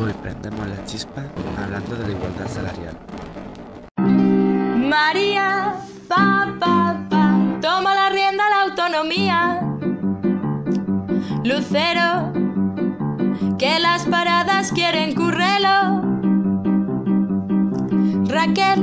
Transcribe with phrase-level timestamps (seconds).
[0.00, 1.24] Hoy prendemos la chispa
[1.60, 2.96] hablando de la igualdad salarial.
[4.88, 5.74] María,
[6.06, 9.60] pa, pa, pa, toma la rienda la autonomía.
[11.42, 12.32] Lucero,
[13.58, 16.02] que las paradas quieren currelo.
[18.28, 18.78] Raquel,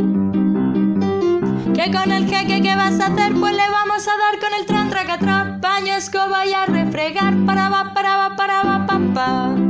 [1.73, 4.66] que con el jeque que vas a hacer, pues le vamos a dar con el
[4.66, 9.64] tran traca paño escoba y a refregar para va para va para va.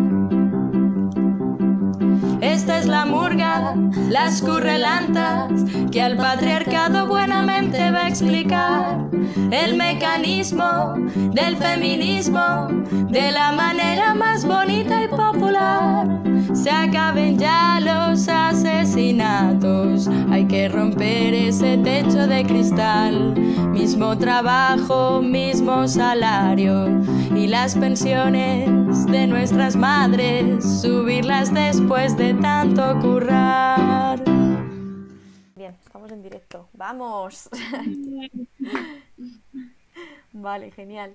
[2.42, 3.76] Esta es la murga,
[4.10, 5.52] las currelantas,
[5.92, 9.10] que al patriarcado buenamente va a explicar
[9.52, 10.96] el mecanismo
[11.34, 12.68] del feminismo
[13.10, 16.35] de la manera más bonita y popular.
[16.56, 23.36] Se acaben ya los asesinatos, hay que romper ese techo de cristal.
[23.72, 26.88] Mismo trabajo, mismo salario
[27.36, 34.24] y las pensiones de nuestras madres, subirlas después de tanto currar.
[35.56, 36.70] Bien, estamos en directo.
[36.74, 37.50] ¡Vamos!
[40.34, 41.14] vale, genial.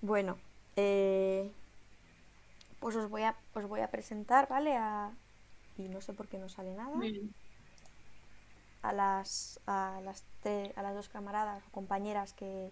[0.00, 0.38] Bueno,
[0.76, 1.50] eh,
[2.80, 4.76] pues os voy, a, os voy a presentar, ¿vale?
[4.76, 5.12] A,
[5.76, 6.98] y no sé por qué no sale nada.
[8.82, 10.24] A las, a las,
[10.76, 12.70] a las dos camaradas o compañeras que,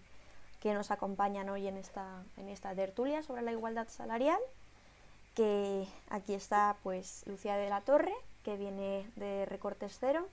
[0.61, 4.39] que nos acompañan hoy en esta, en esta tertulia sobre la igualdad salarial
[5.37, 10.27] que aquí está pues Lucía de la Torre, que viene de Recortes Cero.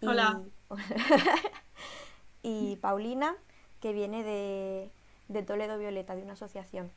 [0.00, 0.40] Y, Hola.
[2.42, 3.36] y Paulina,
[3.82, 4.90] que viene de,
[5.28, 6.90] de, Toledo Violeta, de una asociación.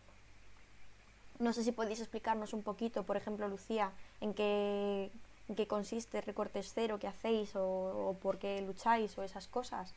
[1.40, 3.92] No sé si podéis explicarnos un poquito, por ejemplo, Lucía,
[4.22, 5.12] en qué,
[5.50, 9.94] en qué consiste Recortes Cero, qué hacéis o, por qué lucháis o esas cosas.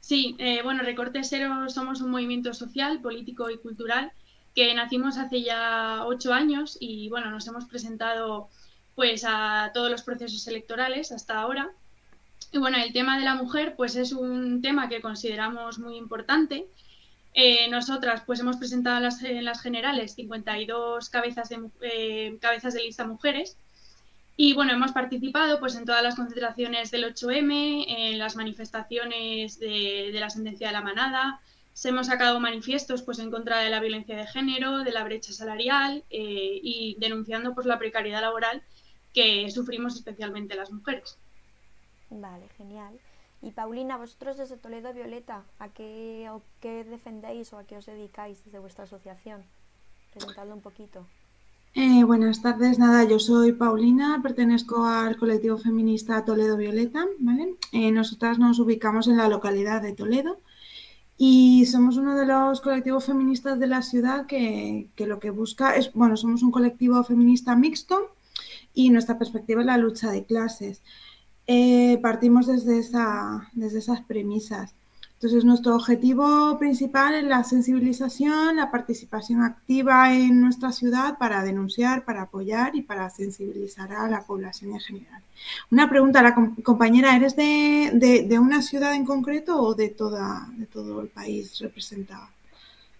[0.00, 4.12] Sí, eh, bueno, Recortes Cero somos un movimiento social, político y cultural
[4.54, 8.48] que nacimos hace ya ocho años y bueno, nos hemos presentado
[8.94, 11.70] pues a todos los procesos electorales hasta ahora.
[12.52, 16.66] Y bueno, el tema de la mujer pues es un tema que consideramos muy importante.
[17.34, 22.74] Eh, nosotras pues hemos presentado en las, en las generales 52 cabezas de, eh, cabezas
[22.74, 23.56] de lista mujeres
[24.36, 30.10] y bueno, hemos participado pues en todas las concentraciones del 8M, en las manifestaciones de,
[30.12, 31.40] de la sentencia de la manada,
[31.74, 35.32] se hemos sacado manifiestos pues, en contra de la violencia de género, de la brecha
[35.32, 38.62] salarial eh, y denunciando pues, la precariedad laboral
[39.14, 41.18] que sufrimos especialmente las mujeres.
[42.10, 42.98] Vale, genial.
[43.42, 46.30] Y Paulina, vosotros desde Toledo Violeta, ¿a qué,
[46.60, 49.42] qué defendéis o a qué os dedicáis desde vuestra asociación?
[50.12, 51.04] Presentadlo un poquito.
[51.74, 57.56] Eh, buenas tardes, nada, yo soy Paulina, pertenezco al colectivo feminista Toledo Violeta, ¿vale?
[57.72, 60.38] Eh, nosotras nos ubicamos en la localidad de Toledo,
[61.24, 65.92] y somos uno de los colectivos feministas de la ciudad que, lo que busca es,
[65.92, 68.10] bueno, somos un colectivo feminista mixto
[68.74, 70.82] y nuestra perspectiva es la lucha de clases.
[71.46, 74.74] Eh, partimos desde, esa, desde esas premisas.
[75.22, 82.04] Entonces, nuestro objetivo principal es la sensibilización, la participación activa en nuestra ciudad para denunciar,
[82.04, 85.22] para apoyar y para sensibilizar a la población en general.
[85.70, 90.66] Una pregunta a la compañera, ¿eres de, una ciudad en concreto o de, toda, de
[90.66, 92.26] todo el país representado?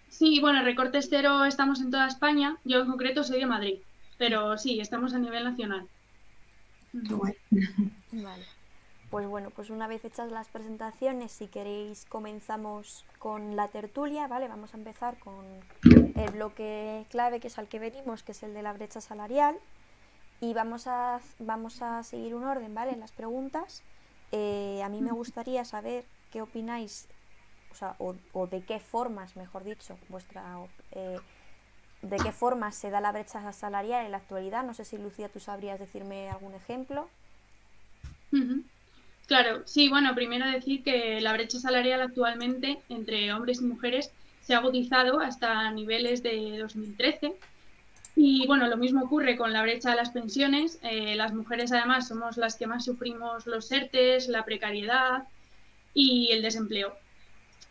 [0.09, 3.79] Sí, bueno, Recortes Cero estamos en toda España, yo en concreto soy de Madrid,
[4.17, 5.89] pero sí, estamos a nivel nacional.
[6.93, 8.45] Vale.
[9.11, 14.49] Pues bueno, pues una vez hechas las presentaciones, si queréis comenzamos con la tertulia, ¿vale?
[14.49, 15.45] Vamos a empezar con
[16.17, 19.57] el bloque clave que es al que venimos, que es el de la brecha salarial.
[20.41, 22.93] Y vamos a, vamos a seguir un orden, ¿vale?
[22.93, 23.83] En las preguntas.
[24.33, 27.07] Eh, a mí me gustaría saber qué opináis,
[27.71, 30.43] o, sea, o, de qué formas, mejor dicho, vuestra...
[30.93, 31.19] Eh,
[32.03, 34.65] de qué formas se da la brecha salarial en la actualidad.
[34.65, 37.09] No sé si Lucía tú sabrías decirme algún ejemplo.
[39.27, 44.11] Claro, sí, bueno, primero decir que la brecha salarial actualmente entre hombres y mujeres
[44.43, 47.35] se ha agudizado hasta niveles de 2013.
[48.15, 50.79] Y bueno, lo mismo ocurre con la brecha de las pensiones.
[50.83, 55.23] Eh, las mujeres además somos las que más sufrimos los ERTES, la precariedad
[55.95, 56.95] y el desempleo.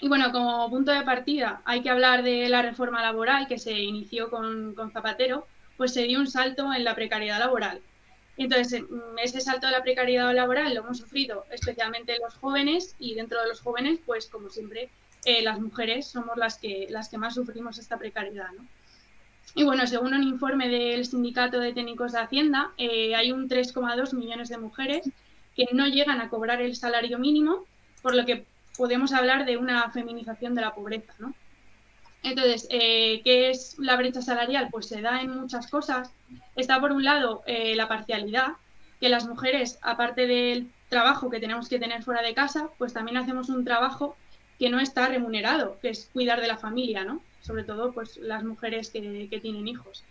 [0.02, 3.72] Y bueno, como punto de partida hay que hablar de la reforma laboral que se
[3.72, 7.82] inició con, con Zapatero, pues se dio un salto en la precariedad laboral.
[8.36, 13.14] Entonces, mm, ese salto de la precariedad laboral lo hemos sufrido especialmente los jóvenes y
[13.14, 14.90] dentro de los jóvenes, pues como siempre,
[15.26, 18.50] eh, las mujeres somos las que, las que más sufrimos esta precariedad.
[18.58, 18.66] ¿no?
[19.54, 24.14] Y bueno, según un informe del Sindicato de Técnicos de Hacienda, eh, hay un 3,2
[24.16, 25.08] millones de mujeres
[25.56, 27.66] que no llegan a cobrar el salario mínimo,
[28.02, 28.46] por lo que
[28.78, 31.14] podemos hablar de una feminización de la pobreza.
[31.20, 31.34] ¿no?
[32.24, 34.70] Entonces, eh, ¿qué es la brecha salarial?
[34.72, 36.12] Pues se da en muchas cosas.
[36.56, 38.54] Está por un lado eh, la parcialidad,
[39.00, 43.18] que las mujeres, aparte del trabajo que tenemos que tener fuera de casa, pues también
[43.18, 44.16] hacemos un trabajo
[44.60, 47.22] que no está remunerado, que es cuidar de la familia, ¿no?
[47.42, 50.04] Sobre todo, pues las mujeres que, que tienen hijos.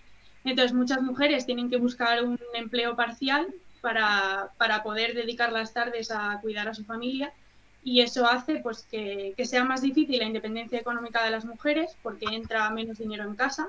[0.43, 3.47] Entonces, muchas mujeres tienen que buscar un empleo parcial
[3.81, 7.33] para, para poder dedicar las tardes a cuidar a su familia
[7.83, 12.27] y eso hace pues que, sea más difícil la independencia económica de las mujeres porque
[12.27, 13.69] entra menos dinero en casa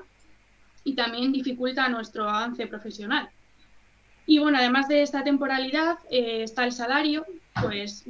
[0.84, 3.30] y también dificulta nuestro avance profesional.
[4.26, 7.24] Y bueno, además de esta temporalidad eh, está el salario,
[7.60, 8.04] pues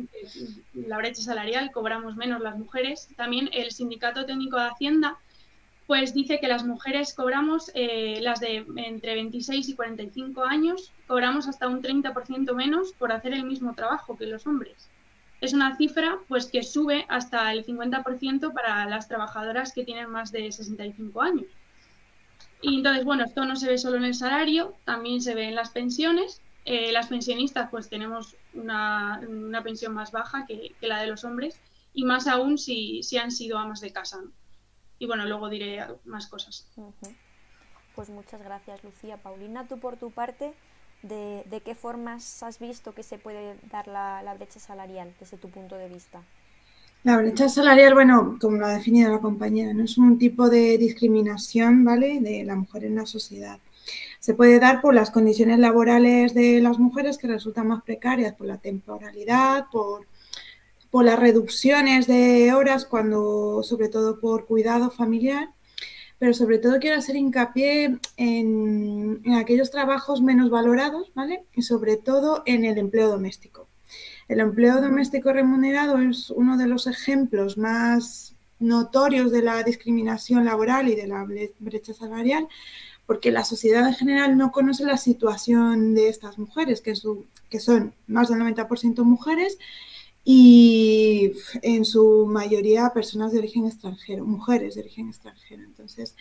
[0.74, 3.08] la brecha salarial, cobramos menos las mujeres.
[3.16, 5.16] También el Sindicato Técnico de Hacienda
[5.86, 11.48] pues dice que las mujeres cobramos, eh, las de entre 26 y 45 años, cobramos
[11.48, 14.88] hasta un 30% menos por hacer el mismo trabajo que los hombres
[15.42, 20.30] es una cifra pues que sube hasta el 50% para las trabajadoras que tienen más
[20.30, 21.46] de 65 años.
[22.62, 25.56] Y entonces, bueno, esto no se ve solo en el salario, también se ve en
[25.56, 26.40] las pensiones.
[26.64, 29.20] Eh, las pensionistas pues tenemos una,
[29.64, 31.60] pensión más baja que, la de los hombres
[31.92, 34.20] y más aún si, si han sido amas de casa.
[35.00, 36.68] Y bueno, luego diré más cosas.
[37.96, 39.16] Pues muchas gracias, Lucía.
[39.16, 40.54] Paulina, tú por tu parte,
[41.02, 45.76] de, qué formas has visto que se puede dar la, brecha salarial desde tu punto
[45.76, 46.22] de vista.
[47.04, 50.78] La brecha salarial, bueno, como lo ha definido la compañera, no es un tipo de
[50.78, 53.58] discriminación, ¿vale?, de la mujer en la sociedad.
[54.20, 58.46] Se puede dar por las condiciones laborales de las mujeres que resultan más precarias, por
[58.46, 60.06] la temporalidad, por,
[60.92, 65.48] por las reducciones de horas, cuando, sobre todo por cuidado familiar,
[66.22, 71.46] pero sobre todo quiero hacer hincapié en, aquellos trabajos menos valorados, ¿vale?
[71.52, 73.66] Y sobre todo en el empleo doméstico.
[74.28, 80.88] El empleo doméstico remunerado es uno de los ejemplos más notorios de la discriminación laboral
[80.88, 81.26] y de la
[81.58, 82.46] brecha salarial,
[83.04, 86.94] porque la sociedad en general no conoce la situación de estas mujeres, que,
[87.50, 89.58] que son más del 90% mujeres,
[90.24, 91.32] y
[91.62, 95.62] en su mayoría personas de origen extranjero, mujeres de origen extranjero.
[95.64, 96.14] Entonces,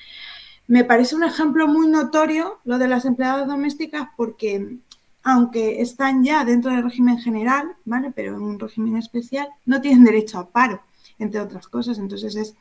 [0.67, 4.77] me parece un ejemplo muy notorio lo de las empleadas domésticas porque
[5.23, 8.11] aunque están ya dentro del régimen general, ¿vale?
[8.15, 10.81] Pero en un régimen especial, no tienen derecho a paro,
[11.19, 11.99] entre otras cosas.
[11.99, 12.55] Entonces es,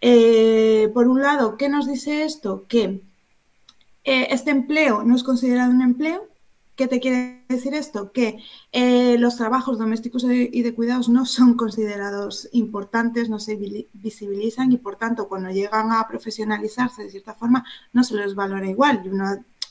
[0.00, 2.64] eh, por un lado, ¿qué nos dice esto?
[2.68, 3.02] Que
[4.04, 6.26] eh, este empleo no es considerado un empleo,
[6.76, 8.12] ¿Qué te quiere decir esto?
[8.12, 8.38] Que
[8.70, 13.56] eh, los trabajos domésticos y de cuidados no son considerados importantes, no se
[13.94, 17.64] visibilizan y por tanto cuando llegan a profesionalizarse de cierta forma
[17.94, 19.02] no se les valora igual.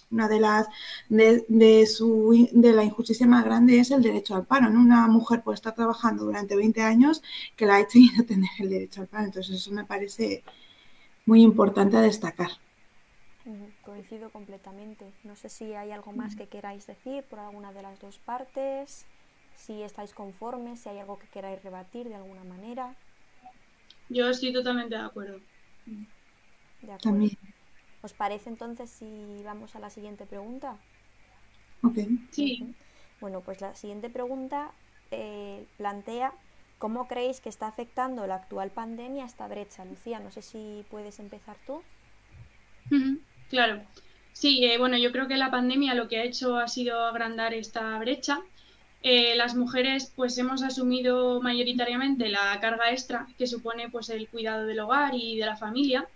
[0.10, 0.68] Una, de las
[1.10, 4.69] de, su, de la injusticia más grande es el derecho al paro.
[4.72, 4.80] ¿no?
[4.80, 7.22] Una mujer puede estar trabajando durante 20 años
[7.56, 9.25] que la hecho y no tener el derecho al paro.
[9.25, 10.44] Entonces eso me parece
[11.28, 12.50] muy importante a destacar.
[13.86, 15.06] Coincido completamente.
[15.24, 19.06] No sé si hay algo más que queráis decir por alguna de las dos partes,
[19.56, 22.96] si estáis conformes, si hay algo que queráis rebatir de alguna manera.
[24.10, 25.40] Yo estoy totalmente de acuerdo.
[26.82, 27.28] De acuerdo.
[28.02, 30.78] ¿Os parece entonces si vamos a la siguiente pregunta?
[31.84, 32.00] Ok.
[32.32, 32.76] Sí.
[33.22, 34.72] Bueno, pues la siguiente pregunta
[35.12, 36.34] eh, plantea
[36.80, 39.86] cómo creéis que está afectando la actual pandemia a esta brecha.
[39.86, 41.82] Lucía, no sé si puedes empezar tú.
[43.50, 43.84] Claro.
[44.34, 47.54] Sí, eh, bueno, yo creo que la pandemia lo que ha hecho ha sido agrandar
[47.56, 48.40] esta brecha.
[49.02, 54.66] Eh, las mujeres pues hemos asumido mayoritariamente la carga extra que supone pues el cuidado
[54.66, 56.10] del hogar y de la familia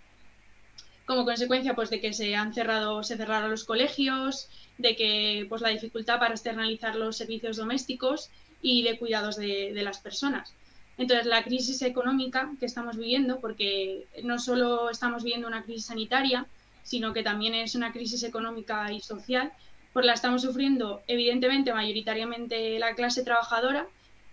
[1.06, 5.62] como consecuencia pues de que se han cerrado se cerraron los colegios de que pues
[5.62, 8.30] la dificultad para externalizar los servicios domésticos
[8.62, 10.54] y de cuidados de, de las personas
[10.98, 16.46] entonces la crisis económica que estamos viviendo porque no solo estamos viviendo una crisis sanitaria
[16.82, 19.52] sino que también es una crisis económica y social,
[19.92, 23.86] pues la estamos sufriendo evidentemente mayoritariamente la clase trabajadora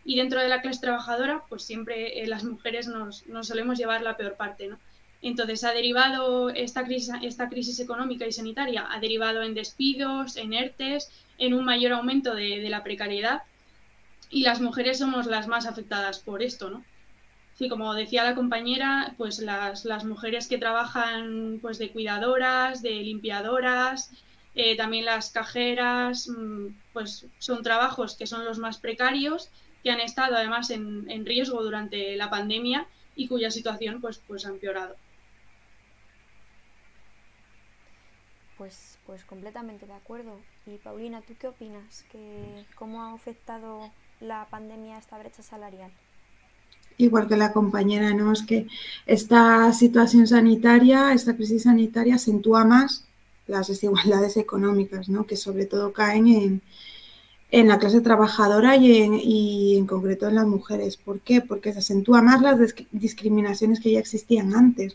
[0.05, 4.17] y dentro de la clase trabajadora pues siempre eh, las mujeres nos, solemos llevar la
[4.17, 4.79] peor parte, ¿no?
[5.21, 10.53] Entonces ha derivado esta crisis, esta crisis económica y sanitaria, ha derivado en despidos, en
[10.53, 13.41] ERTES, en un mayor aumento de, de la precariedad
[14.29, 16.83] y las mujeres somos las más afectadas por esto, ¿no?
[17.57, 24.11] Sí, como decía la compañera, pues las, mujeres que trabajan pues de cuidadoras, de limpiadoras,
[24.53, 29.49] eh, también las cajeras, mm, pues son trabajos que son los más precarios,
[29.83, 34.45] que han estado además en, en riesgo durante la pandemia y cuya situación pues, pues
[34.45, 34.95] ha empeorado.
[38.57, 40.39] Pues, pues completamente de acuerdo.
[40.67, 42.03] Y Paulina, ¿tú qué opinas?
[42.11, 45.91] ¿Que, ¿Cómo ha afectado la pandemia a esta brecha salarial?
[46.97, 48.33] Igual que la compañera, ¿no?
[48.33, 48.67] Es que
[49.05, 53.05] esta situación sanitaria, esta crisis sanitaria acentúa más
[53.47, 55.07] las desigualdades económicas.
[55.27, 56.61] Que sobre todo caen en,
[57.51, 60.97] en la clase trabajadora y en, concreto en las mujeres.
[60.97, 61.41] ¿Por qué?
[61.41, 62.59] Porque se acentúa más las
[62.91, 64.93] discriminaciones que ya existían antes.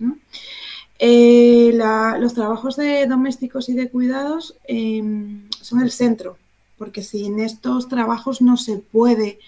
[0.98, 1.72] Eh,
[2.18, 5.02] los trabajos de domésticos y de cuidados eh,
[5.60, 6.36] son el centro,
[6.78, 9.38] porque sin estos trabajos no se puede,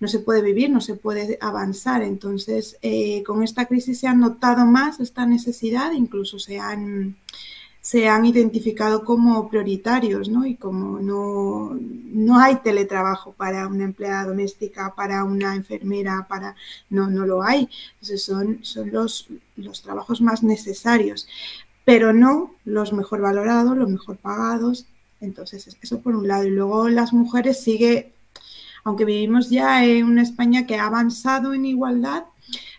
[0.00, 2.02] no se puede vivir, no se puede avanzar.
[2.02, 7.16] Entonces, eh, con esta crisis se ha notado más esta necesidad, incluso se han
[7.80, 10.44] se han identificado como prioritarios, ¿no?
[10.44, 16.54] Y como no, no hay teletrabajo para una empleada doméstica, para una enfermera, para
[16.90, 17.68] no, no lo hay.
[17.94, 21.28] Entonces son, son los, los trabajos más necesarios,
[21.86, 24.86] pero no los mejor valorados, los mejor pagados.
[25.22, 26.44] Entonces, eso por un lado.
[26.44, 28.12] Y luego las mujeres sigue,
[28.88, 32.24] aunque vivimos ya en una España que ha avanzado en igualdad,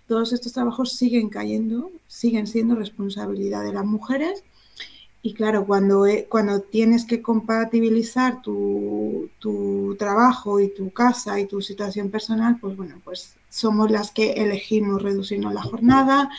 [0.07, 4.43] todos estos trabajos siguen cayendo, siguen siendo responsabilidad de las mujeres.
[5.21, 11.45] Y claro, cuando, eh, cuando tienes que compatibilizar tu, tu, trabajo y tu casa y
[11.45, 16.31] tu situación personal, pues bueno, pues somos las que elegimos reducirnos la jornada,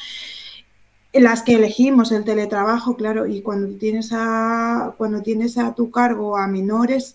[1.12, 6.36] las que elegimos el teletrabajo, claro, y cuando tienes a, cuando tienes a tu cargo
[6.36, 7.14] a menores,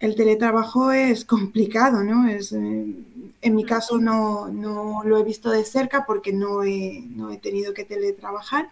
[0.00, 2.28] el teletrabajo es complicado, ¿no?
[2.28, 2.94] Es, eh,
[3.42, 7.38] en mi caso no, no, lo he visto de cerca porque no he, no he
[7.38, 8.68] tenido que teletrabajar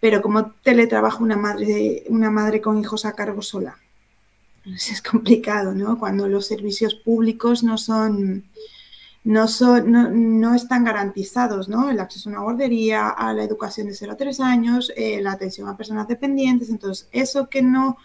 [0.00, 3.78] pero como teletrabaja una madre, una madre con hijos a cargo sola.
[4.64, 5.98] es complicado, ¿no?
[5.98, 8.44] Cuando los servicios públicos no son,
[9.24, 11.90] no, son, no, están garantizados, ¿no?
[11.90, 15.32] El acceso a una guardería, a la educación de 0 a 3 años, eh, la
[15.32, 16.70] atención a personas dependientes.
[16.70, 17.98] Entonces, eso que no,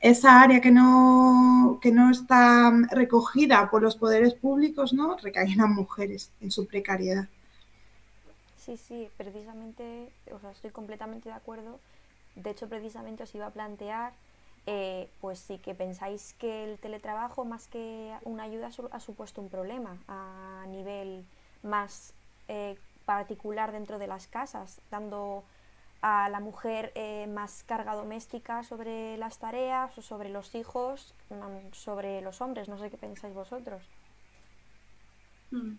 [0.00, 5.16] esa área que no, que no está recogida por los poderes públicos, ¿no?
[5.16, 7.28] Recae en las mujeres, en su precariedad.
[8.56, 11.80] Sí, sí, precisamente, o sea, estoy completamente de acuerdo.
[12.36, 14.12] De hecho, precisamente os iba a plantear,
[14.66, 19.48] eh, pues sí, que pensáis que el teletrabajo más que una ayuda ha supuesto un
[19.48, 21.24] problema a nivel
[21.62, 22.12] más
[22.48, 22.76] eh,
[23.06, 25.44] particular dentro de las casas, dando
[26.02, 31.72] a la mujer eh, más carga doméstica sobre las tareas o sobre los hijos, mm,
[31.72, 32.68] sobre los hombres.
[32.68, 33.82] No sé qué pensáis vosotros.
[35.50, 35.74] Mm.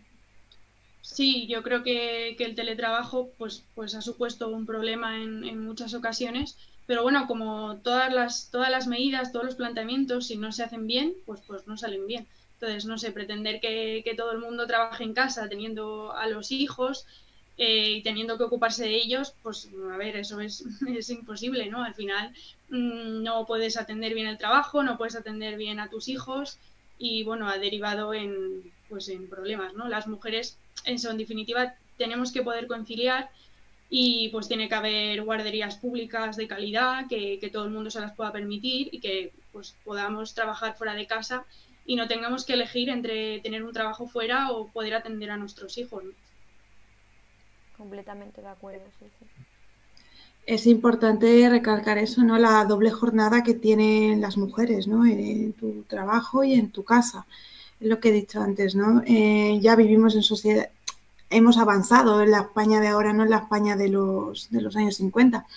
[1.01, 6.57] Sí, yo creo que, el teletrabajo pues, pues ha supuesto un problema en, muchas ocasiones,
[6.85, 10.87] pero bueno, como todas las, todas las medidas, todos los planteamientos, si no se hacen
[10.87, 12.27] bien, pues, pues no salen bien.
[12.53, 17.07] Entonces, no sé, pretender que, todo el mundo trabaje en casa teniendo a los hijos
[17.63, 21.83] eh, y teniendo que ocuparse de ellos, pues a ver, eso es, es imposible, ¿no?
[21.83, 22.33] Al final
[22.69, 26.57] mm, no puedes atender bien el trabajo, no puedes atender bien a tus hijos
[26.97, 29.87] y bueno, ha derivado en, pues, en problemas, ¿no?
[29.89, 33.29] Las mujeres eso, en definitiva, tenemos que poder conciliar
[33.91, 38.13] y pues tiene que haber guarderías públicas de calidad, que, todo el mundo se las
[38.13, 41.45] pueda permitir y que pues podamos trabajar fuera de casa
[41.85, 45.77] y no tengamos que elegir entre tener un trabajo fuera o poder atender a nuestros
[45.77, 46.03] hijos.
[47.81, 49.07] Completamente de acuerdo, sí,
[50.45, 52.38] Es importante recalcar eso, ¿no?
[52.38, 55.03] La doble jornada que tienen las mujeres, ¿no?
[55.03, 57.25] En tu trabajo y en tu casa
[57.79, 59.01] lo que he dicho antes, ¿no?
[59.07, 60.69] Eh, ya vivimos en sociedad,
[61.31, 64.75] hemos avanzado en la España de ahora, no en la España de los, de los
[64.75, 65.47] años 50,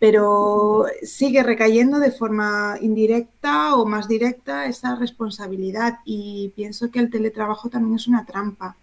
[0.00, 7.08] pero sigue recayendo de forma indirecta o más directa esa responsabilidad y pienso que el
[7.08, 8.76] teletrabajo también es una trampa,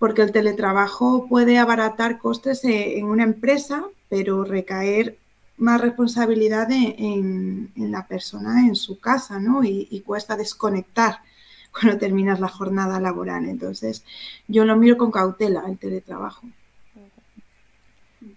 [0.00, 5.18] porque el teletrabajo puede abaratar costes e, en una empresa, pero recaer
[5.58, 9.62] más responsabilidad en, la persona en su casa, ¿no?
[9.62, 11.20] y cuesta desconectar
[11.72, 13.48] cuando terminas la jornada laboral.
[13.48, 14.04] Entonces,
[14.48, 16.48] yo lo miro con cautela el teletrabajo.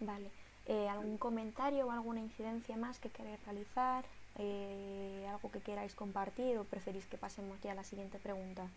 [0.01, 0.29] Vale.
[0.65, 4.05] Eh, ¿Algún comentario o alguna incidencia más que queréis realizar?
[4.37, 8.67] Eh, ¿Algo que queráis compartir o preferís que pasemos ya a la siguiente pregunta?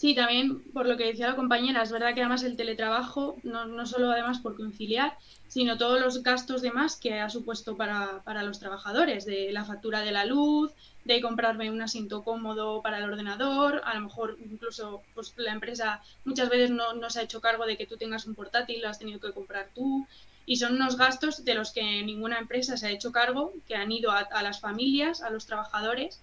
[0.00, 3.66] Sí, también por lo que decía la compañera, es verdad que además el teletrabajo, no,
[3.66, 8.22] no solo además por conciliar, sino todos los gastos de más que ha supuesto para,
[8.24, 10.72] para los trabajadores, de la factura de la luz,
[11.04, 16.00] de comprarme un asiento cómodo para el ordenador, a lo mejor incluso pues, la empresa
[16.24, 18.88] muchas veces no, no, se ha hecho cargo de que tú tengas un portátil, lo
[18.88, 20.06] has tenido que comprar tú,
[20.46, 23.92] y son unos gastos de los que ninguna empresa se ha hecho cargo, que han
[23.92, 26.22] ido a, a las familias, a los trabajadores,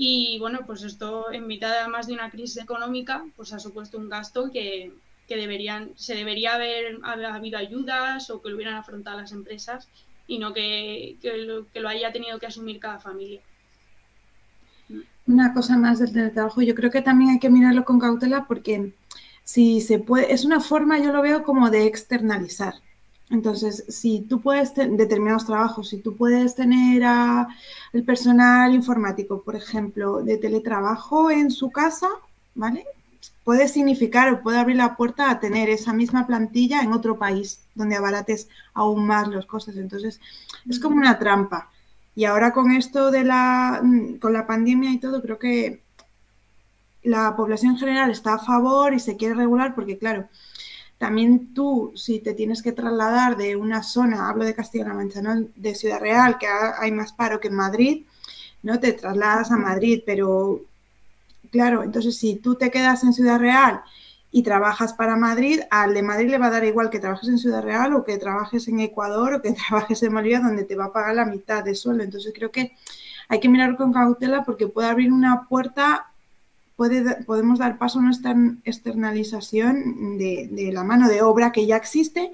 [0.00, 4.08] y bueno, pues esto en mitad además de una crisis económica, pues ha supuesto un
[4.08, 4.92] gasto que,
[5.26, 9.88] que deberían, se debería haber, habido ayudas o que lo hubieran afrontado las empresas
[10.28, 13.40] y no que, que, lo, haya tenido que asumir cada familia.
[15.26, 18.94] Una cosa más del teletrabajo, yo creo que también hay que mirarlo con cautela porque
[19.42, 22.74] si se puede, es una forma, yo lo veo como de externalizar.
[23.30, 27.48] Entonces, si tú puedes tener determinados trabajos, si tú puedes tener a
[27.92, 32.08] el personal informático, por ejemplo, de teletrabajo en su casa,
[32.54, 32.84] ¿vale?
[33.44, 37.60] Puede significar o puede abrir la puerta a tener esa misma plantilla en otro país,
[37.74, 39.76] donde abarates aún más los costes.
[39.76, 40.20] Entonces,
[40.68, 41.70] es como una trampa.
[42.14, 43.82] Y ahora con esto de la,
[44.20, 45.82] con la pandemia y todo, creo que
[47.02, 50.28] la población en general está a favor y se quiere regular porque, claro,
[50.98, 55.46] también tú, si te tienes que trasladar de una zona, hablo de Castilla-La Mancha, ¿no?
[55.54, 58.04] de Ciudad Real, que hay más paro que en Madrid,
[58.64, 58.80] ¿no?
[58.80, 60.62] Te trasladas a Madrid, pero
[61.52, 63.80] claro, entonces si tú te quedas en Ciudad Real
[64.32, 67.38] y trabajas para Madrid, al de Madrid le va a dar igual que trabajes en
[67.38, 70.86] Ciudad Real o que trabajes en Ecuador o que trabajes en Bolivia, donde te va
[70.86, 72.02] a pagar la mitad de sueldo.
[72.02, 72.72] Entonces creo que
[73.28, 76.10] hay que mirar con cautela porque puede abrir una puerta
[77.26, 78.12] podemos dar paso a una
[78.64, 82.32] externalización de, la mano de obra que ya existe,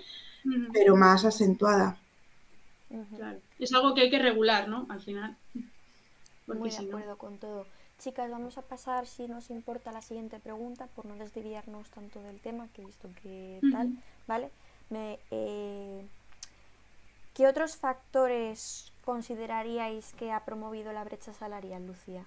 [0.72, 1.96] pero más acentuada.
[3.58, 4.86] Es algo que hay que regular, ¿no?
[4.90, 5.36] Al final.
[6.46, 7.66] Muy de acuerdo con todo.
[7.98, 12.38] Chicas, vamos a pasar, si nos importa, la siguiente pregunta, por no desviarnos tanto del
[12.40, 13.92] tema, que he visto que tal,
[14.26, 14.50] ¿vale?
[15.30, 16.04] Eh,
[17.32, 22.26] ¿Qué otros factores consideraríais que ha promovido la brecha salarial, Lucía?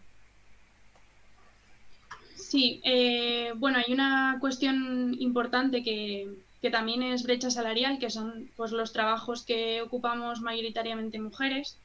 [2.37, 6.29] Sí, eh, bueno, hay una cuestión importante que,
[6.71, 11.77] también es brecha salarial, que son pues, los trabajos que ocupamos mayoritariamente mujeres.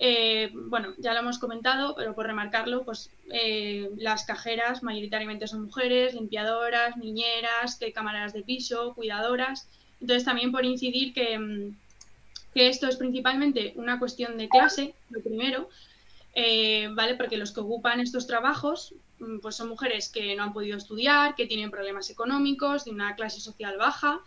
[0.00, 5.66] Eh, bueno, ya lo hemos comentado, pero por remarcarlo, pues eh, las cajeras mayoritariamente son
[5.66, 9.68] mujeres, limpiadoras, niñeras, cámaras de piso, cuidadoras.
[10.00, 11.70] Entonces también por incidir que,
[12.54, 15.68] que esto es principalmente una cuestión de clase, lo primero,
[16.94, 17.14] ¿vale?
[17.14, 19.07] Porque los que ocupan estos trabajos Mm,
[19.42, 23.40] pues son mujeres que no han podido estudiar, que tienen problemas económicos, de una clase
[23.40, 24.20] social baja.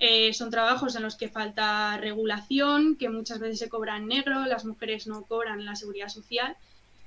[0.00, 4.44] Eh, son trabajos en los que falta regulación, que muchas veces se cobra en negro,
[4.46, 6.56] las mujeres no cobran la seguridad social.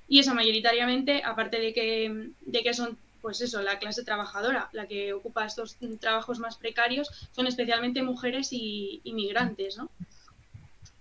[0.08, 4.88] Y eso mayoritariamente, aparte de que, de que son pues eso, la clase trabajadora, la
[4.88, 9.90] que ocupa estos trabajos más precarios, son especialmente mujeres y inmigrantes, ¿no?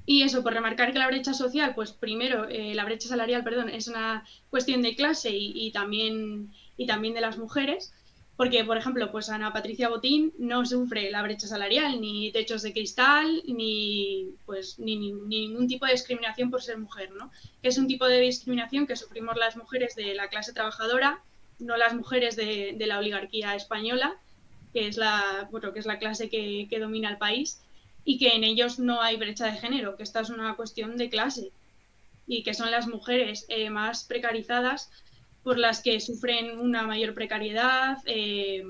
[0.06, 3.68] Y eso, por remarcar que la brecha social, pues primero, eh, la brecha salarial, perdón,
[3.68, 7.92] es una cuestión de clase y, también, y también de las mujeres,
[8.36, 12.72] porque, por ejemplo, pues Ana Patricia Botín no sufre la brecha salarial, ni techos de
[12.72, 17.30] cristal, ni, pues, ni, ningún tipo de discriminación por ser mujer, ¿no?
[17.62, 21.22] Es un tipo de discriminación que sufrimos las mujeres de la clase trabajadora,
[21.58, 24.16] no las mujeres de, la oligarquía española,
[24.72, 27.60] que es la, que es la clase que, que domina el país
[28.04, 31.10] y que en ellos no hay brecha de género, que esta es una cuestión de
[31.10, 31.52] clase
[32.26, 34.90] y que son las mujeres eh, más precarizadas
[35.42, 38.64] por las que sufren una mayor precariedad eh,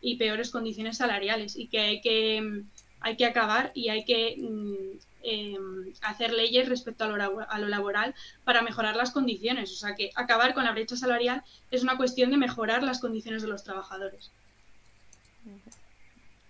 [0.00, 2.62] y peores condiciones salariales y que hay que,
[3.00, 7.68] hay que acabar y hay que mm, em, hacer leyes respecto a lo, a lo,
[7.68, 9.72] laboral para mejorar las condiciones.
[9.72, 13.42] O sea que acabar con la brecha salarial es una cuestión de mejorar las condiciones
[13.42, 14.30] de los trabajadores.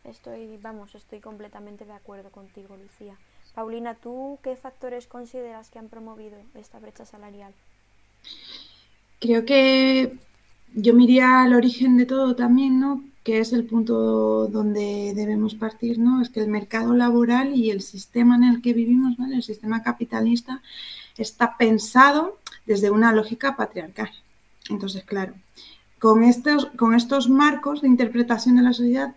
[0.04, 3.16] Estoy, vamos, estoy completamente de acuerdo contigo, Lucía.
[3.54, 7.52] Paulina, ¿tú qué factores consideras que han promovido esta brecha salarial?
[9.20, 10.18] Creo que
[10.74, 13.04] yo miraría al origen de todo también, ¿no?
[13.22, 16.20] Que es el punto donde debemos partir, ¿no?
[16.20, 19.36] Es que el mercado laboral y el sistema en el que vivimos, ¿vale?
[19.36, 20.62] El sistema capitalista
[21.16, 24.10] está pensado desde una lógica patriarcal.
[24.70, 25.34] Entonces, claro,
[25.98, 29.14] con estos, con estos marcos de interpretación de la sociedad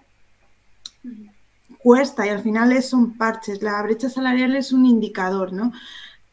[1.80, 3.62] cuesta y al final son parches.
[3.62, 5.72] La brecha salarial es un indicador, ¿no?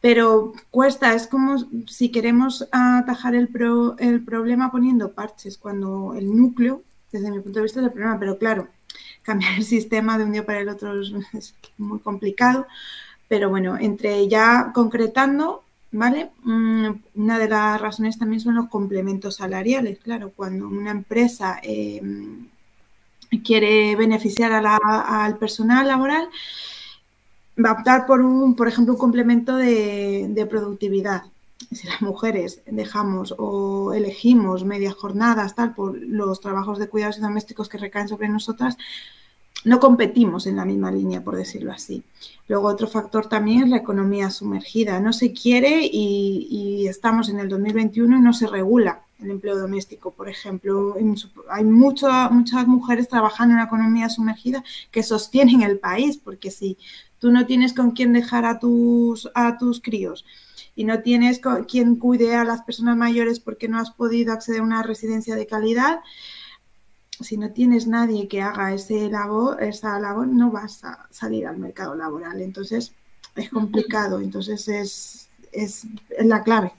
[0.01, 1.57] Pero cuesta, es como
[1.87, 3.49] si queremos atajar el,
[3.99, 8.19] el problema poniendo parches, cuando el núcleo, desde mi punto de vista, es el problema.
[8.19, 8.67] Pero claro,
[9.21, 12.67] cambiar el sistema de un día para el otro es, muy complicado.
[13.27, 16.31] Pero bueno, entre ya concretando, ¿vale?
[16.43, 19.99] Mm, una de las razones también son los complementos salariales.
[19.99, 22.01] Claro, cuando una empresa eh,
[23.41, 26.29] quiere beneficiar al personal laboral,
[27.63, 31.23] va a optar por un, por ejemplo, un complemento de, productividad.
[31.71, 37.69] Si las mujeres dejamos o elegimos medias jornadas, tal, por los trabajos de cuidados domésticos
[37.69, 38.77] que recaen sobre nosotras,
[39.65, 42.03] no competimos en la misma línea, por decirlo así.
[42.47, 44.99] Luego otro factor también es la economía sumergida.
[44.99, 49.57] No se quiere y, y estamos en el 2021 y no se regula el empleo
[49.57, 50.95] doméstico, por ejemplo.
[51.49, 56.77] Hay muchas mujeres trabajando en la economía sumergida que sostienen el país, porque si
[57.19, 60.25] tú no tienes con quién dejar a tus, a tus críos
[60.75, 64.61] y no tienes con quien cuide a las personas mayores porque no has podido acceder
[64.61, 65.99] a una residencia de calidad,
[67.19, 71.57] si no tienes nadie que haga ese labor, esa labor, no vas a salir al
[71.57, 72.41] mercado laboral.
[72.41, 72.93] Entonces,
[73.35, 74.19] es complicado.
[74.19, 76.73] Entonces, es, es, es la clave.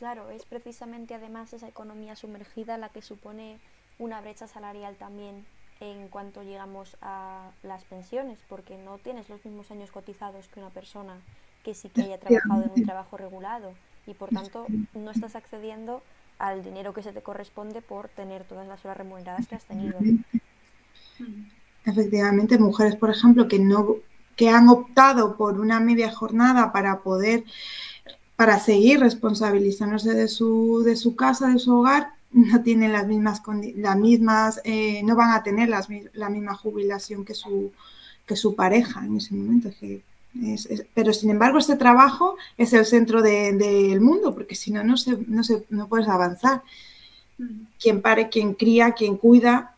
[0.00, 3.58] Claro, es precisamente además esa economía sumergida la que supone
[3.98, 5.44] una brecha salarial también
[5.78, 10.70] en cuanto llegamos a las pensiones, porque no tienes los mismos años cotizados que una
[10.70, 11.18] persona
[11.62, 13.74] que sí que haya trabajado en un trabajo regulado.
[14.06, 16.02] Y por tanto no estás accediendo
[16.38, 19.98] al dinero que se te corresponde por tener todas las horas remuneradas que has tenido.
[21.84, 23.96] Efectivamente, mujeres, por ejemplo, que no
[24.34, 27.44] que han optado por una media jornada para poder
[28.40, 33.42] para seguir responsabilizándose de su, de su casa, de su hogar, no tienen las mismas,
[33.76, 37.70] las mismas eh, no van a tener las, la misma jubilación que su,
[38.24, 39.68] que su pareja en ese momento.
[40.94, 45.18] pero sin embargo, este trabajo es el centro del mundo, porque si no, no, se,
[45.26, 46.62] no, se, no puedes avanzar.
[47.78, 49.76] Quien pare, quien cría, quien cuida,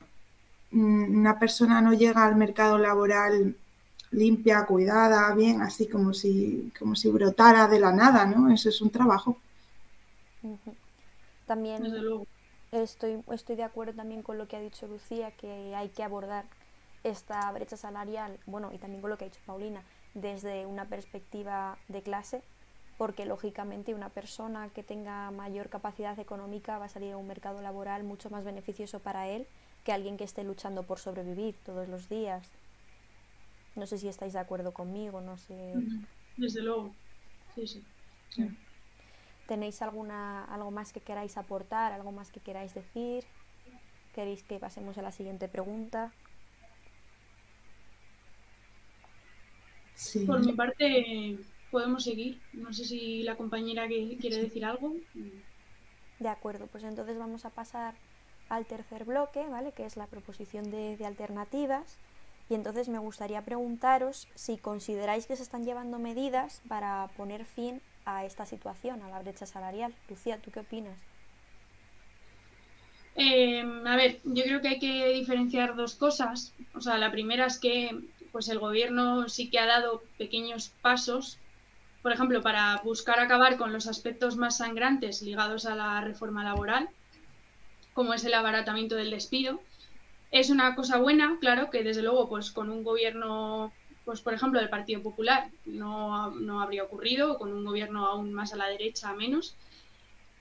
[0.71, 3.57] mm, una persona no llega al mercado laboral
[4.13, 8.53] limpia, cuidada, bien, así como si, como si brotara de la nada, ¿no?
[8.53, 9.37] Eso es un trabajo.
[11.47, 11.83] También
[12.71, 16.45] estoy, estoy de acuerdo también con lo que ha dicho Lucía, que hay que abordar
[17.05, 19.83] esta brecha salarial, bueno, y también con lo que ha dicho Paulina,
[20.15, 22.43] desde una perspectiva de clase,
[22.99, 27.61] porque lógicamente una persona que tenga mayor capacidad económica va a salir a un mercado
[27.61, 29.47] laboral mucho más beneficioso para él
[29.85, 32.47] que alguien que esté luchando por sobrevivir todos los días.
[33.75, 35.75] No sé si estáis de acuerdo conmigo, no sé.
[36.37, 36.95] Desde luego,
[37.55, 37.83] sí, sí.
[39.47, 43.25] ¿Tenéis alguna, algo más que queráis aportar, algo más que queráis decir?
[44.15, 46.13] ¿Queréis que pasemos a la siguiente pregunta?
[49.95, 50.27] Sí.
[50.27, 51.39] Por mi parte,
[51.71, 52.41] podemos seguir.
[52.53, 54.95] No sé si la compañera que quiere decir algo.
[56.19, 57.95] De acuerdo, pues entonces vamos a pasar
[58.49, 59.73] al tercer bloque, ¿vale?
[59.73, 61.99] Que es la proposición de, de alternativas.
[62.49, 67.81] Y entonces me gustaría preguntaros si consideráis que se están llevando medidas para poner fin
[68.05, 69.95] a esta situación, a la brecha salarial.
[70.09, 70.99] Lucía, ¿tú qué opinas?
[73.15, 76.55] Em, a ver, yo creo que hay que diferenciar dos cosas.
[76.75, 77.99] O sea, la primera es que
[78.33, 81.39] pues el gobierno sí que ha dado pequeños pasos,
[82.03, 86.89] por ejemplo, para buscar acabar con los aspectos más sangrantes ligados a la reforma laboral,
[87.93, 89.61] como es el abaratamiento del despido
[90.33, 93.71] es una cosa buena, claro, que desde luego, pues con un gobierno,
[94.07, 98.55] pues por ejemplo, del Partido Popular no, no habría ocurrido, con un gobierno aún más
[98.55, 99.55] a la derecha menos.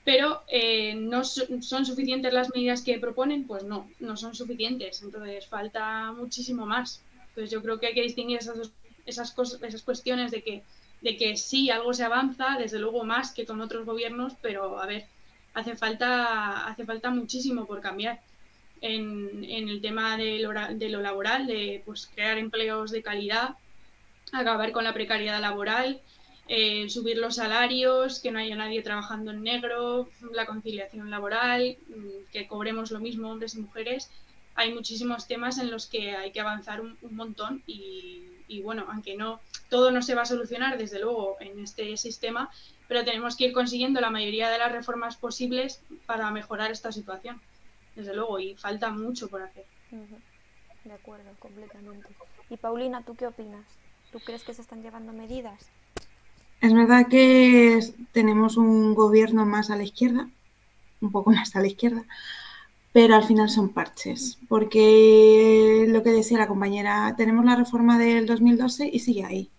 [0.06, 5.04] Pero eh, no son suficientes las medidas que proponen, pues no, no son suficientes.
[5.04, 7.04] Entonces falta muchísimo más.
[7.28, 8.72] Entonces yo creo que hay que distinguir esas,
[9.06, 10.64] esas, cosas, esas cuestiones de que,
[11.02, 14.88] de que sí, algo se avanza, desde luego más que con otros gobiernos, pero a
[14.88, 15.06] ver,
[15.54, 18.22] hace falta, hace falta muchísimo por cambiar
[18.82, 23.56] en, el tema de lo, de lo, laboral, de pues, crear empleos de calidad,
[24.34, 26.02] acabar con la precariedad laboral,
[26.48, 32.32] eh, subir los salarios, que no haya nadie trabajando en negro, la conciliación laboral, mm,
[32.32, 34.10] que cobremos lo mismo hombres y mujeres.
[34.56, 39.16] Hay muchísimos temas en los que hay que avanzar un, montón y, y, bueno, aunque
[39.16, 39.40] no
[39.70, 42.50] todo no se va a solucionar desde luego en este sistema,
[42.90, 47.40] pero tenemos que ir consiguiendo la mayoría de las reformas posibles para mejorar esta situación
[47.96, 49.66] desde luego, y falta mucho por hacer.
[50.84, 52.08] De acuerdo, completamente.
[52.50, 53.66] Y Paulina, ¿tú qué opinas?
[54.12, 55.70] ¿Tú crees que se están llevando medidas?
[56.60, 57.80] Es verdad que
[58.12, 60.30] tenemos un gobierno más a la izquierda,
[61.02, 62.04] un poco más a la izquierda,
[62.94, 68.26] pero al final son parches, porque lo que decía la compañera, tenemos la reforma del
[68.26, 69.50] 2012 y sigue ahí.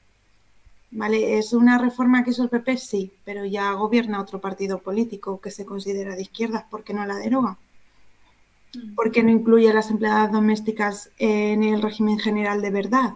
[0.94, 1.38] ¿Vale?
[1.38, 2.76] ¿Es una reforma que hizo el PP?
[2.76, 7.06] Sí, pero ya gobierna otro partido político que se considera de izquierdas, ¿por qué no
[7.06, 7.56] la deroga?
[8.94, 13.14] ¿Por qué no incluye a las empleadas domésticas en el régimen general de verdad?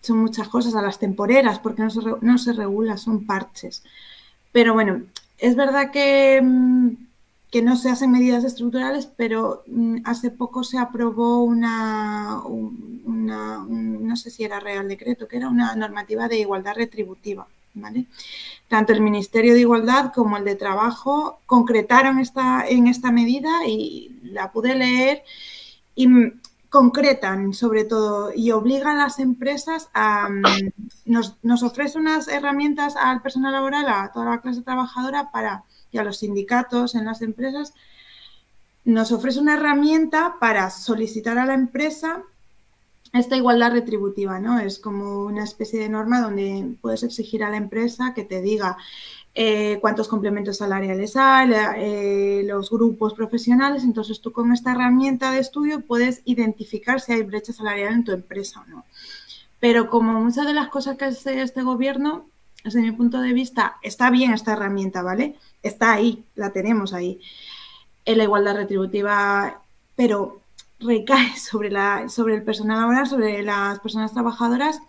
[0.00, 3.82] Son muchas cosas, a las temporeras, porque no se, no se regula, son parches.
[4.52, 5.02] Pero bueno,
[5.38, 6.90] es verdad que, mm,
[7.50, 14.16] que no se hacen medidas estructurales, pero mm, hace poco se aprobó una, una, no
[14.16, 17.48] sé si era Real Decreto, que era una normativa de igualdad retributiva.
[17.78, 18.06] ¿Vale?
[18.68, 24.18] Tanto el Ministerio de Igualdad como el de Trabajo concretaron esta, en esta medida y
[24.22, 25.22] la pude leer
[25.94, 26.08] y
[26.70, 30.28] concretan sobre todo y obligan a las empresas a...
[31.04, 35.98] Nos, nos ofrece unas herramientas al personal laboral, a toda la clase trabajadora para, y
[35.98, 37.74] a los sindicatos en las empresas,
[38.84, 42.22] nos ofrece una herramienta para solicitar a la empresa
[43.18, 44.58] esta igualdad retributiva, ¿no?
[44.58, 48.76] Es como una especie de norma donde puedes exigir a la empresa que te diga
[49.34, 53.84] eh, cuántos complementos salariales hay, eh, los grupos profesionales.
[53.84, 58.12] Entonces tú con esta herramienta de estudio puedes identificar si hay brecha salarial en tu
[58.12, 58.84] empresa o no.
[59.60, 62.26] Pero como muchas de las cosas que hace este gobierno,
[62.64, 65.36] desde mi punto de vista, está bien esta herramienta, ¿vale?
[65.62, 67.20] Está ahí, la tenemos ahí.
[68.04, 69.60] En la igualdad retributiva,
[69.96, 70.40] pero
[70.80, 74.80] recae sobre, la, sobre el personal laboral, sobre las personas trabajadoras,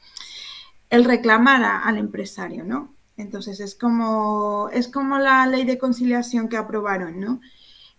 [0.90, 2.94] el reclamar al empresario, ¿no?
[3.18, 7.42] Entonces es como, es como la ley de conciliación que aprobaron, ¿no?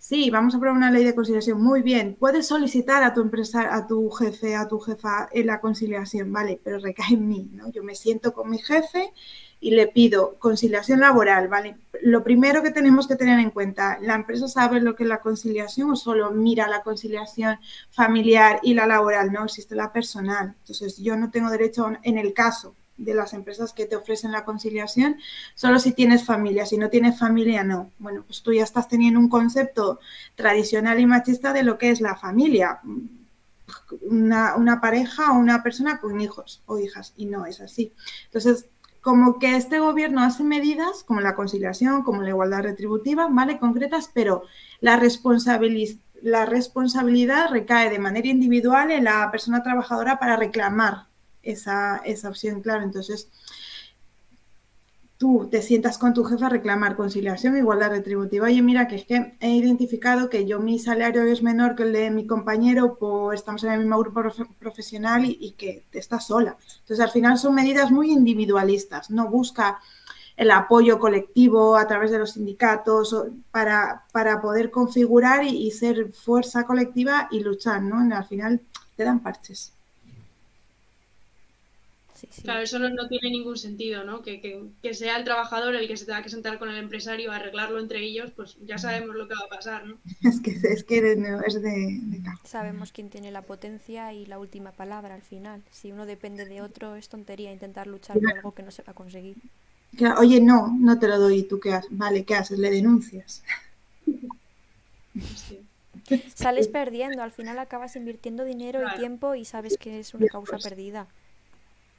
[0.01, 1.61] Sí, vamos a aprobar una ley de conciliación.
[1.61, 2.17] Muy bien.
[2.19, 6.61] Puedes solicitar a tu empresa, a tu jefe, a tu jefa en la conciliación, vale,
[6.63, 7.71] pero recae en mí, ¿no?
[7.73, 9.13] Yo me siento con mi jefe
[9.61, 11.77] y le pido conciliación laboral, ¿vale?
[12.01, 15.21] Lo primero que tenemos que tener en cuenta, ¿la empresa sabe lo que es la
[15.21, 17.59] conciliación o solo mira la conciliación
[17.91, 19.33] familiar y la laboral?
[19.33, 20.55] No existe la personal.
[20.61, 24.45] Entonces, yo no tengo derecho, en el caso de las empresas que te ofrecen la
[24.45, 25.17] conciliación,
[25.55, 27.93] solo si tienes familia, si no tienes familia, no.
[27.99, 30.01] Bueno, pues tú ya estás teniendo un concepto
[30.35, 32.81] tradicional y machista de lo que es la familia.
[34.03, 37.93] Una, pareja o una persona con hijos o hijas, y no es así.
[38.25, 38.67] Entonces,
[39.01, 43.59] como que este gobierno hace medidas como la conciliación, como la igualdad retributiva, ¿vale?
[43.59, 44.43] Concretas, pero
[44.81, 45.01] la,
[46.23, 51.08] la responsabilidad recae de manera individual en la persona trabajadora para reclamar
[51.53, 52.85] esa, esa opción, claro.
[52.85, 53.29] Entonces,
[55.19, 58.47] tú te sientas con tu jefe a reclamar conciliación, igualdad retributiva.
[58.47, 61.93] Oye, mira, que es que he identificado que yo mi salario es menor que el
[61.93, 64.23] de mi compañero, pues estamos en el mismo grupo
[64.61, 66.57] profesional y, que estás sola.
[66.81, 69.81] Entonces, al final son medidas muy individualistas, no busca
[70.37, 76.65] el apoyo colectivo a través de los sindicatos para, para poder configurar y, ser fuerza
[76.65, 78.15] colectiva y luchar, ¿no?
[78.15, 78.61] Al final
[78.95, 79.78] te dan parches.
[82.43, 84.23] Claro, eso no, tiene ningún sentido, ¿no?
[84.23, 87.79] Que, sea el trabajador el que se tenga que sentar con el empresario a arreglarlo
[87.79, 89.99] entre ellos, pues ya sabemos lo que va a pasar, ¿no?
[90.23, 95.15] Es que es, que es de, Sabemos quién tiene la potencia y la última palabra
[95.15, 95.63] al final.
[95.71, 98.93] Si uno depende de otro, es tontería intentar luchar por algo que no se va
[98.93, 99.37] a conseguir.
[100.19, 101.91] oye, no, no te lo doy, ¿tú qué haces?
[101.91, 102.59] Vale, ¿qué haces?
[102.59, 103.43] Le denuncias.
[106.35, 110.53] Sales perdiendo, al final acabas invirtiendo dinero y tiempo y sabes que es una causa
[110.53, 110.65] pues.
[110.65, 111.07] perdida.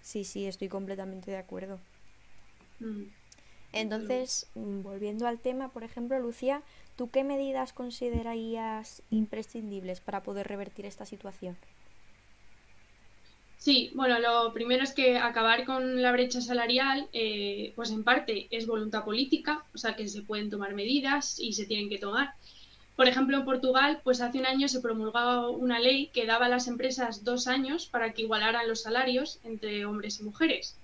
[0.02, 1.80] Sí, sí, estoy completamente de acuerdo.
[2.80, 3.04] Mm.
[3.72, 6.64] Entonces, mm, volviendo al tema, por ejemplo, Lucía,
[6.96, 11.58] ¿tú qué medidas considerarías imprescindibles para poder revertir esta situación?
[13.58, 18.48] Sí, bueno, lo primero es que acabar con la brecha salarial, eh, pues en parte
[18.52, 22.34] es voluntad política, o sea que se pueden tomar medidas y se tienen que tomar.
[23.00, 26.50] Por ejemplo, en Portugal, pues hace un año se promulgaba una ley que daba a
[26.50, 30.76] las empresas dos años para que igualaran los salarios entre hombres y mujeres.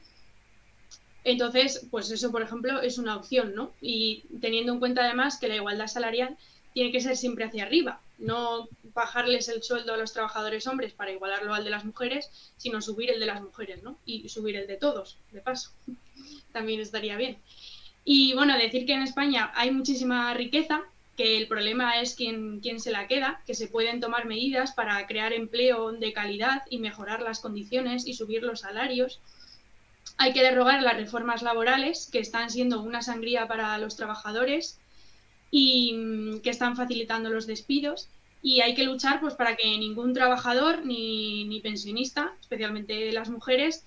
[1.26, 3.74] Entonces, pues eso, por ejemplo, es una opción, ¿no?
[3.82, 6.38] Y teniendo en cuenta además que la igualdad salarial
[6.74, 11.12] tiene que ser siempre hacia arriba, no bajarles el sueldo a los trabajadores hombres para
[11.12, 14.00] igualarlo al de las mujeres, sino subir el de las mujeres, ¿no?
[14.06, 15.72] Y subir el de todos, de paso.
[16.54, 17.40] También estaría bien.
[18.06, 22.80] Y bueno, decir que en España hay muchísima riqueza, que el problema es quién, quién
[22.80, 27.22] se la queda, que se pueden tomar medidas para crear empleo de calidad y mejorar
[27.22, 29.22] las condiciones y subir los salarios.
[30.18, 34.80] Hay que derrogar las reformas laborales que están siendo una sangría para los trabajadores
[35.52, 38.10] y mm, que están facilitando los despidos.
[38.42, 43.86] Y hay que luchar pues, para que ningún trabajador ni, ni pensionista, especialmente las mujeres,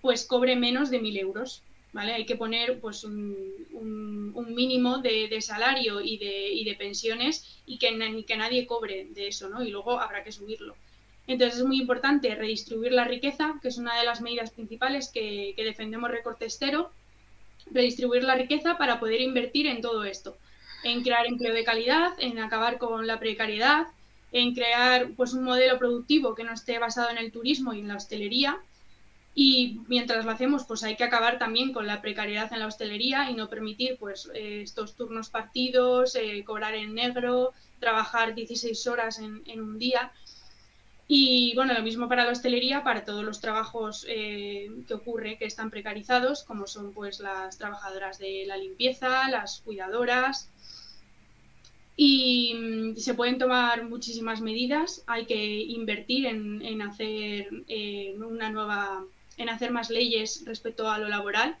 [0.00, 1.62] pues cobre menos de mil euros.
[1.94, 8.66] Hay que poner pues, un, mínimo de, salario y de, pensiones y que, que nadie
[8.66, 9.62] cobre de eso, ¿no?
[9.62, 10.76] Y luego habrá que subirlo.
[11.26, 15.54] Entonces es muy importante redistribuir la riqueza, que es una de las medidas principales que,
[15.56, 16.90] defendemos Recortestero,
[17.70, 20.36] redistribuir la riqueza para poder invertir en todo esto,
[20.82, 23.86] en crear empleo de calidad, en acabar con la precariedad,
[24.32, 27.88] en crear pues un modelo productivo que no esté basado en el turismo y en
[27.88, 28.58] la hostelería,
[29.34, 33.30] y mientras lo hacemos, pues hay que acabar también con la precariedad en la hostelería
[33.30, 39.20] y no permitir pues eh, estos turnos partidos, eh, cobrar en negro, trabajar 16 horas
[39.20, 40.12] en, un día.
[41.06, 45.44] Y bueno, lo mismo para la hostelería, para todos los trabajos eh, que ocurre que
[45.44, 50.50] están precarizados, como son pues las trabajadoras de la limpieza, las cuidadoras.
[51.96, 55.04] Y mm, se pueden tomar muchísimas medidas.
[55.06, 57.48] Hay que invertir en, en hacer
[58.18, 59.04] una nueva
[59.40, 61.56] en hacer más leyes respecto a lo laboral.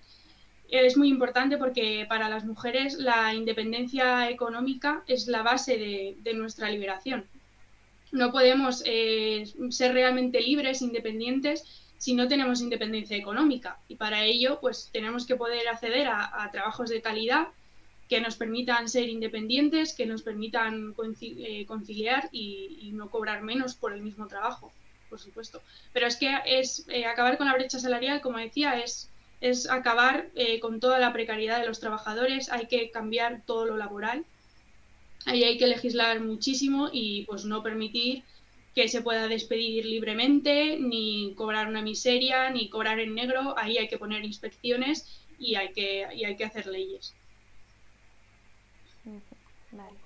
[0.68, 5.76] Es muy importante porque para las mujeres la independencia económica es la base
[6.22, 7.24] de, nuestra liberación.
[8.12, 11.64] No podemos eh, ser realmente libres, independientes,
[11.98, 13.78] si no tenemos independencia económica.
[13.88, 17.48] Y para ello, pues tenemos que poder acceder a, trabajos de calidad
[18.08, 23.92] que nos permitan ser independientes, que nos permitan eh, conciliar y, no cobrar menos por
[23.92, 24.72] el mismo trabajo,
[25.10, 25.60] por supuesto.
[25.92, 29.10] Pero es que es eh, acabar con la brecha salarial, como decía, es,
[29.42, 30.30] es acabar
[30.62, 34.24] con toda la precariedad de los trabajadores, hay que cambiar todo lo laboral
[35.26, 38.24] Ahí hay que legislar muchísimo y pues no permitir
[38.74, 43.54] que se pueda despedir libremente, ni cobrar una miseria, ni cobrar en negro.
[43.58, 47.14] Ahí hay que poner inspecciones y hay que, y hay que hacer leyes.
[49.72, 49.96] Vale.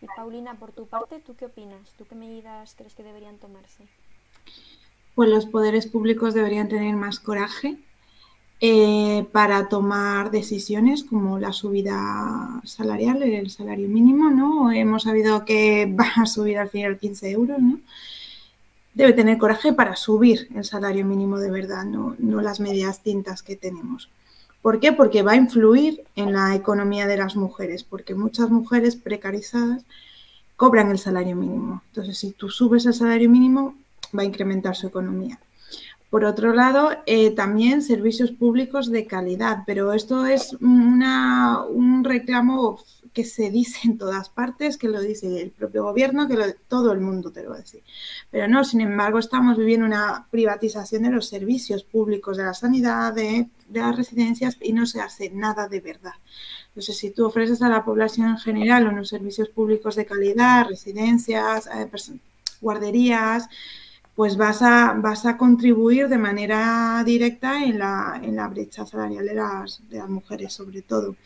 [0.00, 1.94] Y Paulina, por tu parte, ¿tú qué opinas?
[1.96, 3.84] ¿Tú qué medidas crees que deberían tomarse?
[5.14, 7.78] Pues los poderes públicos deberían tener más coraje
[8.60, 14.72] eh, para tomar decisiones como la subida salarial, el salario mínimo, ¿no?
[14.72, 17.80] Hemos sabido que va a subir al final 15 euros, ¿no?
[18.94, 23.42] Debe tener coraje para subir el salario mínimo de verdad, no, no las medias tintas
[23.42, 24.08] que tenemos.
[24.62, 24.92] ¿Por qué?
[24.92, 29.84] Porque va a influir en la economía de las mujeres, porque muchas mujeres precarizadas
[30.56, 31.82] cobran el salario mínimo.
[31.88, 33.76] Entonces, si tú subes el salario mínimo,
[34.16, 35.38] va a incrementar su economía.
[36.10, 42.78] Por otro lado, eh, también servicios públicos de calidad, pero esto es un reclamo
[43.14, 46.36] que se dice en todas partes, que lo dice el propio gobierno, que
[46.68, 47.82] todo el mundo te lo va a decir.
[48.30, 53.14] Pero no, sin embargo, estamos viviendo una privatización de los servicios públicos, de la sanidad,
[53.14, 56.14] de, las residencias y no se hace nada de verdad.
[56.68, 61.66] Entonces, si tú ofreces a la población en general unos servicios públicos de calidad, residencias,
[61.68, 61.88] eh,
[62.60, 63.48] guarderías,
[64.14, 69.26] pues vas a, vas a contribuir de manera directa en la, en la brecha salarial
[69.26, 71.16] de las, de las, mujeres, sobre todo.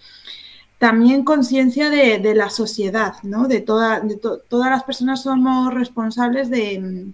[0.78, 3.48] También conciencia de, la sociedad, ¿no?
[3.48, 7.12] De, toda, de todas las personas somos responsables de,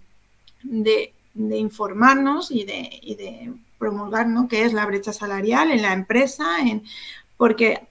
[0.62, 1.12] de,
[1.58, 4.48] informarnos y de, y de promulgar, ¿no?
[4.48, 6.60] ¿Qué es la brecha salarial en la empresa?
[6.60, 6.84] En,
[7.36, 7.88] porque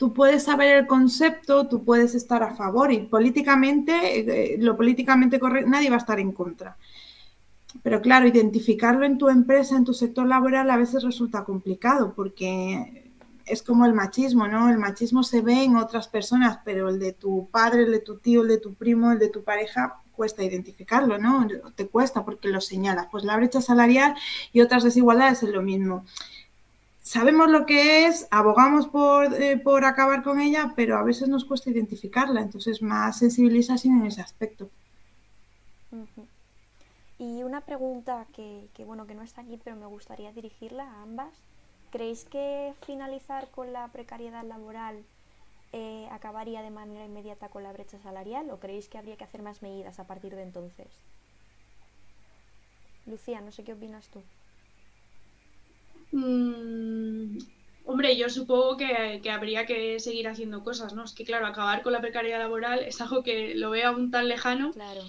[0.00, 5.38] tú puedes saber el concepto, tú puedes estar a favor y políticamente, eh, lo políticamente
[5.38, 6.78] correcto, nadie va a estar en contra.
[7.82, 13.12] Pero claro, identificarlo en tu empresa, en tu sector laboral, a veces resulta complicado porque
[13.44, 14.70] es como el machismo, ¿no?
[14.70, 18.16] El machismo se ve en otras personas, pero el de tu padre, el de tu
[18.16, 21.46] tío, el de tu primo, el de tu pareja, cuesta identificarlo, ¿no?
[21.74, 23.08] Te cuesta porque lo señalas.
[23.10, 24.14] Pues la brecha salarial
[24.54, 26.06] y otras desigualdades es lo mismo
[27.10, 28.88] sabemos lo que es, abogamos
[29.40, 34.06] eh, por, acabar con ella, pero a veces nos cuesta identificarla, entonces más sensibilización en
[34.06, 34.70] ese aspecto.
[37.18, 41.34] Y una pregunta que, bueno, que no está aquí, pero me gustaría dirigirla a ambas.
[41.90, 45.02] ¿Creéis que finalizar con la precariedad laboral
[45.72, 49.42] eh, acabaría de manera inmediata con la brecha salarial o creéis que habría que hacer
[49.42, 50.86] más medidas a partir de entonces?
[53.04, 54.22] Lucía, no sé qué opinas tú.
[56.12, 57.38] Mm,
[57.84, 61.04] hombre, yo supongo que, habría que seguir haciendo cosas, ¿no?
[61.04, 64.28] Es que, claro, acabar con la precariedad laboral es algo que lo veo aún tan
[64.28, 64.72] lejano.
[64.72, 65.02] Claro.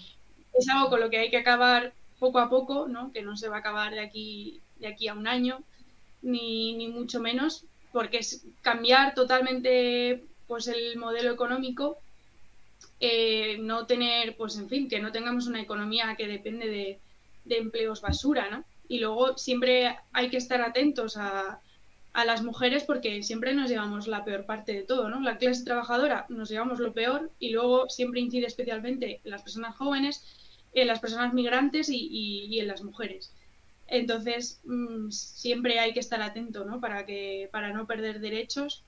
[0.53, 3.11] Es algo con lo que hay que acabar poco a poco, ¿no?
[3.11, 5.63] Que no se va a acabar de aquí, de aquí a un año,
[6.21, 11.97] ni, ni mucho menos, porque es cambiar totalmente pues el modelo económico,
[12.99, 16.99] eh, no tener, pues en fin, que no tengamos una economía que depende de,
[17.45, 18.63] de empleos basura, ¿no?
[18.91, 21.62] Y luego siempre hay que estar atentos a,
[22.25, 25.21] las mujeres porque siempre nos llevamos la peor parte de todo, ¿no?
[25.21, 29.77] La clase trabajadora nos llevamos lo peor y luego siempre incide especialmente en las personas
[29.77, 30.21] jóvenes,
[30.73, 33.32] en las personas migrantes y, en las mujeres.
[33.88, 36.82] Entonces, mm, siempre hay que estar atento, ¿no?
[36.82, 38.84] Para, que, para no perder derechos.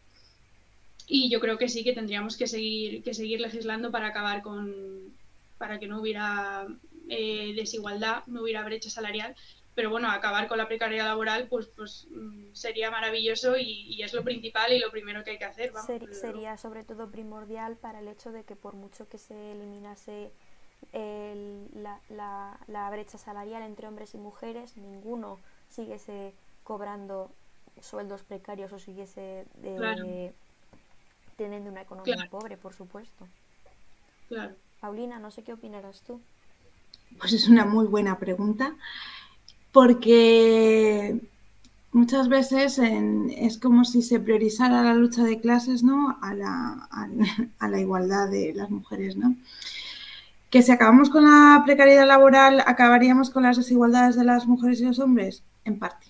[1.08, 5.14] Y yo creo que sí que tendríamos que seguir, que seguir legislando para acabar con,
[5.58, 6.68] para que no hubiera
[7.08, 9.34] eh, desigualdad, no hubiera brecha salarial
[9.76, 14.24] pero bueno, acabar con la precariedad laboral pues, pues mm, sería maravilloso y, es lo
[14.24, 15.72] principal y lo primero que hay que hacer.
[16.12, 20.32] sería sobre todo primordial para el hecho de que por mucho que se eliminase
[20.92, 26.34] la, la, brecha salarial entre hombres y mujeres, ninguno siguiese
[26.64, 27.32] cobrando
[27.82, 29.46] sueldos precarios o siguiese
[31.36, 33.28] teniendo una economía pobre, por supuesto.
[34.28, 34.56] Claro.
[34.80, 36.22] Paulina, no sé qué opinarás tú.
[37.18, 38.76] Pues es una muy buena pregunta
[39.74, 41.20] porque
[41.92, 46.18] muchas veces es como si se priorizara la lucha de clases ¿no?
[46.22, 49.18] a, la, igualdad de las mujeres.
[49.18, 49.36] ¿no?
[50.50, 54.86] Que si acabamos con la precariedad laboral, acabaríamos con las desigualdades de las mujeres y
[54.86, 56.08] los hombres, en parte,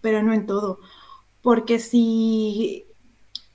[0.00, 0.78] pero no en todo.
[1.42, 2.84] Porque si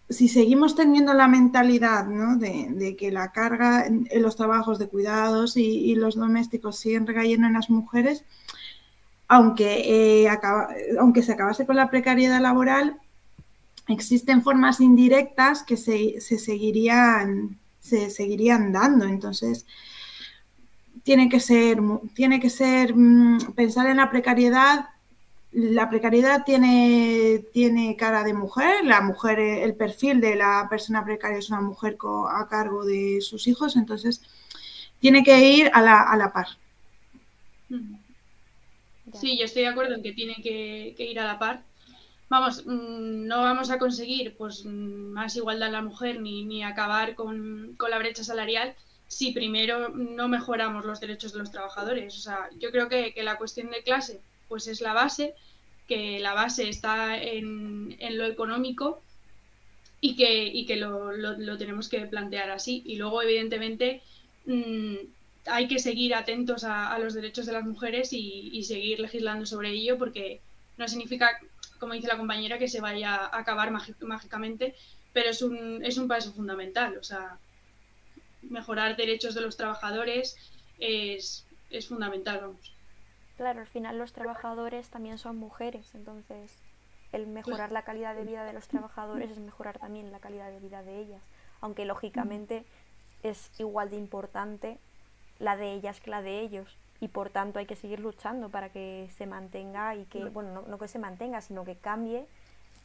[0.09, 2.37] si seguimos teniendo la mentalidad ¿no?
[2.37, 7.53] de, que la carga en, los trabajos de cuidados y, los domésticos siguen recayendo en
[7.53, 8.23] las mujeres,
[9.27, 10.29] aunque, eh,
[10.99, 12.99] aunque se acabase con la precariedad laboral,
[13.87, 19.05] existen formas indirectas que se, seguirían, se seguirían dando.
[19.05, 19.65] Entonces,
[21.03, 21.79] tiene que ser,
[22.13, 24.87] tiene que ser mm, pensar en la precariedad
[25.55, 31.37] la precariedad tiene, tiene cara de mujer, la mujer, el perfil de la persona precaria
[31.37, 31.97] es una mujer
[32.29, 34.21] a cargo de sus hijos, entonces
[34.99, 36.47] tiene que ir a la, a la par.
[39.19, 41.63] Sí, yo estoy de acuerdo en que tiene que, ir a la par.
[42.29, 47.15] Vamos, mm, no vamos a conseguir pues más igualdad en la mujer ni, ni acabar
[47.15, 48.75] con, la brecha salarial
[49.07, 52.15] si primero no mejoramos los derechos de los trabajadores.
[52.15, 55.33] O sea, yo creo que, que la cuestión de clase pues es la base,
[55.87, 59.01] que la base está en, lo económico
[60.01, 62.81] y que, que lo, tenemos que plantear así.
[62.85, 64.01] Y luego, evidentemente,
[64.45, 64.95] mm,
[65.47, 69.97] hay que seguir atentos a, los derechos de las mujeres y, seguir legislando sobre ello
[69.97, 70.41] porque
[70.77, 71.39] no significa,
[71.79, 74.75] como dice la compañera, que se vaya a acabar mágicamente,
[75.13, 76.97] pero es un, es un paso fundamental.
[76.97, 77.37] O sea,
[78.41, 80.35] mejorar derechos de los trabajadores
[80.79, 82.75] es, es fundamental, vamos.
[83.37, 86.51] Claro, al final los trabajadores también son mujeres, entonces
[87.11, 90.59] el mejorar la calidad de vida de los trabajadores es mejorar también la calidad de
[90.59, 91.21] vida de ellas,
[91.59, 92.65] aunque lógicamente
[93.23, 94.79] es igual de importante
[95.39, 98.69] la de ellas que la de ellos y por tanto hay que seguir luchando para
[98.69, 102.25] que se mantenga y que, bueno, no, no que se mantenga, sino que cambie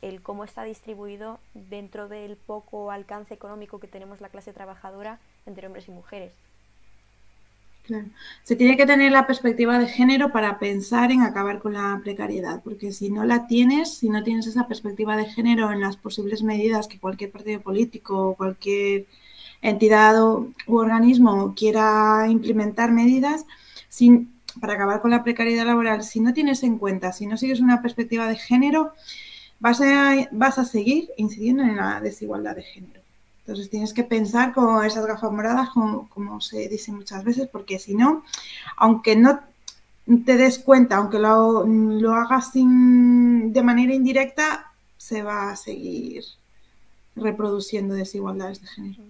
[0.03, 5.66] el cómo está distribuido dentro del poco alcance económico que tenemos la clase trabajadora entre
[5.66, 6.32] hombres y mujeres.
[8.44, 12.62] Se tiene que tener la perspectiva de género para pensar en acabar con la precariedad,
[12.62, 16.42] porque si no la tienes, si no tienes esa perspectiva de género en las posibles
[16.42, 19.07] medidas que cualquier partido político o cualquier
[19.62, 23.44] entidad u organismo quiera implementar medidas
[23.88, 27.61] sin, para acabar con la precariedad laboral, si no tienes en cuenta, si no sigues
[27.61, 28.92] una perspectiva de género,
[29.61, 33.00] vas a, seguir incidiendo en la desigualdad de género.
[33.40, 37.94] Entonces tienes que pensar con esas gafas moradas, como, se dice muchas veces, porque si
[37.94, 38.24] no,
[38.76, 39.40] aunque no
[40.24, 46.24] te des cuenta, aunque lo, hagas de manera indirecta, se va a seguir
[47.16, 49.02] reproduciendo desigualdades de género.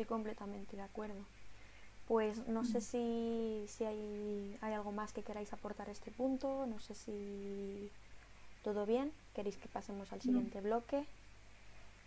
[0.00, 1.26] Estoy completamente de acuerdo.
[2.08, 6.64] Pues no sé si, si hay, hay, algo más que queráis aportar a este punto,
[6.64, 7.90] no sé si
[8.64, 11.04] todo bien, queréis que pasemos al siguiente bloque.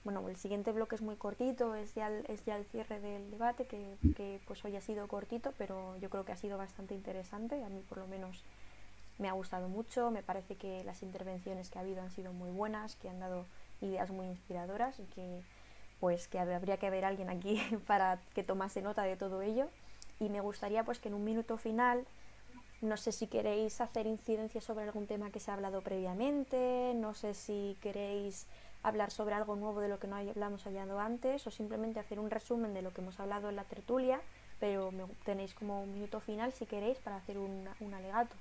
[0.04, 3.30] Bueno, el siguiente bloque es muy cortito, es ya el, es ya el cierre del
[3.30, 7.64] debate, que, pues hoy ha sido cortito, pero yo creo que ha sido bastante interesante,
[7.64, 8.41] a mí por lo menos
[9.20, 12.50] me ha gustado mucho, me parece que las intervenciones que ha habido han sido muy
[12.50, 13.46] buenas, que han dado
[13.82, 15.44] ideas muy inspiradoras y que
[16.04, 19.70] pues que habría que haber alguien aquí para que tomase nota de todo ello
[20.20, 22.04] y me gustaría pues que en un minuto final
[22.82, 27.14] no sé si queréis hacer incidencia sobre algún tema que se ha hablado previamente, no
[27.14, 28.47] sé si queréis
[28.84, 32.30] hablar sobre algo nuevo de lo que no hablamos hablado antes o simplemente hacer un
[32.30, 34.20] resumen de lo que hemos hablado en la tertulia,
[34.60, 34.91] pero
[35.24, 38.36] tenéis como un minuto final si queréis para hacer un, un alegato.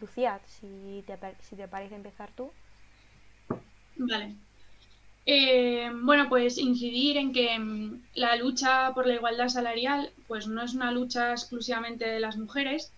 [0.00, 2.50] Lucía, si te, si te parece empezar tú.
[3.96, 4.34] Vale.
[5.26, 10.62] Eh, bueno, pues incidir en que mm, la lucha por la igualdad salarial pues no
[10.62, 12.92] es una lucha exclusivamente de las mujeres,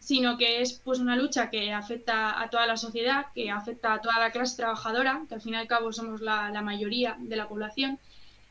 [0.00, 4.00] sino que es pues una lucha que afecta a toda la sociedad, que afecta a
[4.00, 7.48] toda la clase trabajadora, que al fin y al cabo somos la, mayoría de la
[7.48, 7.98] población,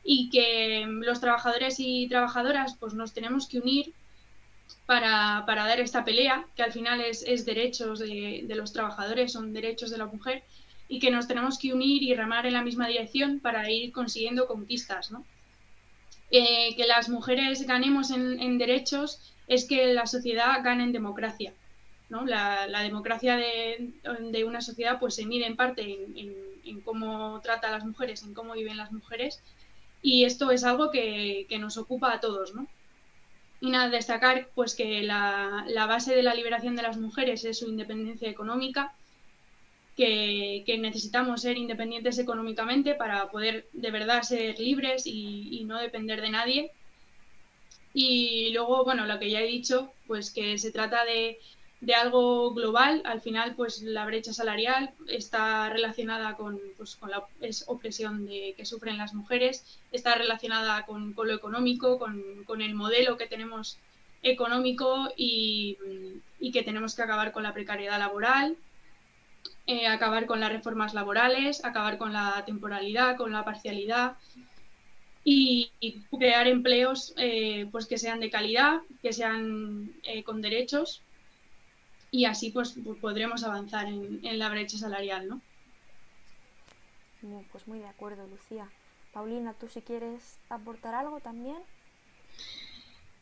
[0.04, 3.92] y que los trabajadores y trabajadoras pues nos tenemos que unir
[4.86, 9.98] para, dar esta pelea, que al final es, derechos de, los trabajadores, son derechos de
[9.98, 10.44] la mujer,
[10.90, 14.46] y que nos tenemos que unir y remar en la misma dirección para ir consiguiendo
[14.46, 15.24] conquistas, ¿no?
[16.30, 21.54] Eh, que las mujeres ganemos en derechos es que la sociedad gane en democracia.
[22.10, 22.26] ¿no?
[22.26, 27.84] La, democracia de, una sociedad pues se mide en parte en, cómo trata a las
[27.84, 29.42] mujeres, en cómo viven las mujeres,
[30.02, 32.54] y esto es algo que, nos ocupa a todos.
[32.54, 32.66] ¿no?
[33.60, 37.68] Y nada, destacar pues que la, base de la liberación de las mujeres es su
[37.68, 38.92] independencia económica,
[40.00, 46.30] que, necesitamos ser independientes económicamente para poder de verdad ser libres y no depender de
[46.30, 46.72] nadie
[47.92, 51.38] y luego, bueno, lo que ya he dicho, pues que se trata de,
[51.94, 53.02] algo global.
[53.04, 57.26] Al final, pues la brecha salarial está relacionada con, pues, con la
[57.66, 63.26] opresión de, que sufren las mujeres, está relacionada con, lo económico, con, el modelo que
[63.26, 63.78] tenemos
[64.22, 65.78] económico y,
[66.52, 68.56] que tenemos que acabar con la precariedad laboral.
[69.66, 74.16] Eh, acabar con las reformas laborales, acabar con la temporalidad, con la parcialidad
[75.24, 75.70] y,
[76.18, 81.02] crear empleos eh, pues que sean de calidad, que sean eh, con derechos
[82.10, 85.40] y así pues, podremos avanzar en, en, la brecha salarial, ¿no?
[87.52, 88.68] Pues muy de acuerdo, Lucía.
[89.12, 91.58] Paulina, ¿tú si quieres aportar algo también?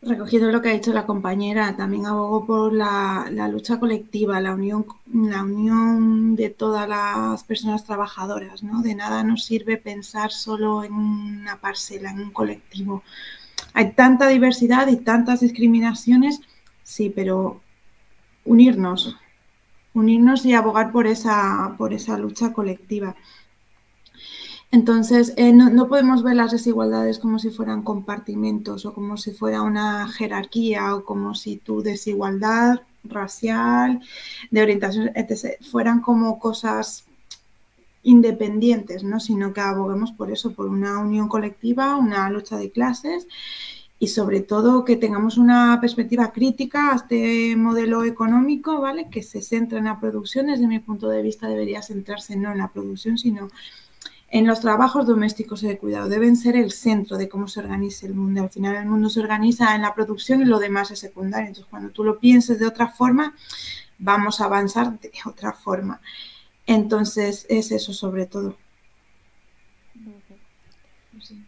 [0.01, 4.87] Recogiendo lo que ha dicho la compañera, también abogo por la, lucha colectiva, la unión,
[5.13, 8.81] la unión de todas las personas trabajadoras, ¿no?
[8.81, 13.03] De nada nos sirve pensar solo en una parcela, en un colectivo.
[13.75, 16.43] Hay tanta diversidad y tantas discriminaciones,
[16.85, 17.61] sí, pero
[18.45, 19.17] unirnos,
[19.95, 23.17] unirnos y abogar por esa, por esa lucha colectiva.
[24.71, 29.63] Entonces, eh, no, podemos ver las desigualdades como si fueran compartimentos o como si fuera
[29.63, 34.01] una jerarquía o como si tu desigualdad racial,
[34.51, 37.07] de orientación, etc., fueran como cosas
[38.03, 39.21] independientes, ¿no?
[39.21, 43.27] sino que aboguemos por eso, por una unión colectiva, una lucha de clases
[43.99, 49.09] y sobre todo que tengamos una perspectiva crítica a este modelo económico, ¿vale?
[49.11, 52.59] Que se centra en la producción, desde mi punto de vista debería centrarse no en
[52.59, 53.51] la producción, sino en
[54.31, 58.15] los trabajos domésticos y de cuidado deben ser el centro de cómo se organiza el
[58.15, 58.43] mundo.
[58.43, 61.49] Al final el mundo se organiza en la producción y lo demás es secundario.
[61.49, 63.35] Entonces cuando tú lo pienses de otra forma,
[63.99, 66.01] vamos a avanzar de otra forma.
[66.67, 68.57] Entonces es eso sobre todo.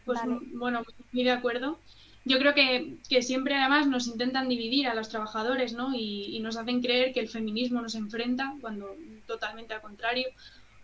[0.05, 0.20] Pues,
[0.55, 1.78] bueno, muy de acuerdo.
[2.24, 5.95] Yo creo que, siempre además nos intentan dividir a los trabajadores ¿no?
[5.95, 8.95] y nos hacen creer que el feminismo nos enfrenta, cuando
[9.26, 10.26] totalmente al contrario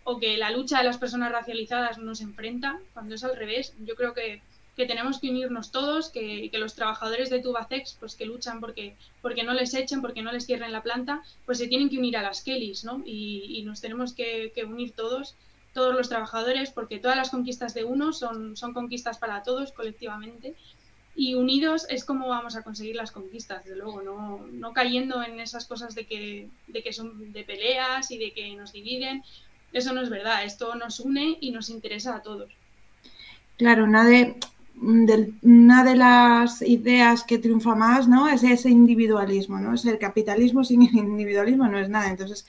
[0.09, 3.73] o que la lucha de las personas racializadas nos enfrenta, cuando es al revés.
[3.85, 4.41] Yo creo que,
[4.77, 9.53] tenemos que unirnos todos, que, los trabajadores de Tubacex, pues que luchan porque, porque no
[9.53, 12.41] les echen, porque no les cierren la planta, pues se tienen que unir a las
[12.41, 13.03] Kellys, ¿no?
[13.05, 15.35] Y, nos tenemos que, unir todos,
[15.73, 20.55] todos los trabajadores, porque todas las conquistas de uno son, son conquistas para todos colectivamente.
[21.17, 25.41] Y unidos es como vamos a conseguir las conquistas, desde luego, no, no cayendo en
[25.41, 29.23] esas cosas de que, de que son de peleas y de que nos dividen,
[29.73, 32.51] eso no es verdad, esto nos une y nos interesa a todos.
[33.57, 34.37] Claro, una de,
[34.79, 38.29] una de las ideas que triunfa más ¿no?
[38.29, 39.73] es ese individualismo, ¿no?
[39.73, 42.09] Es el capitalismo sin individualismo no es nada.
[42.09, 42.45] Entonces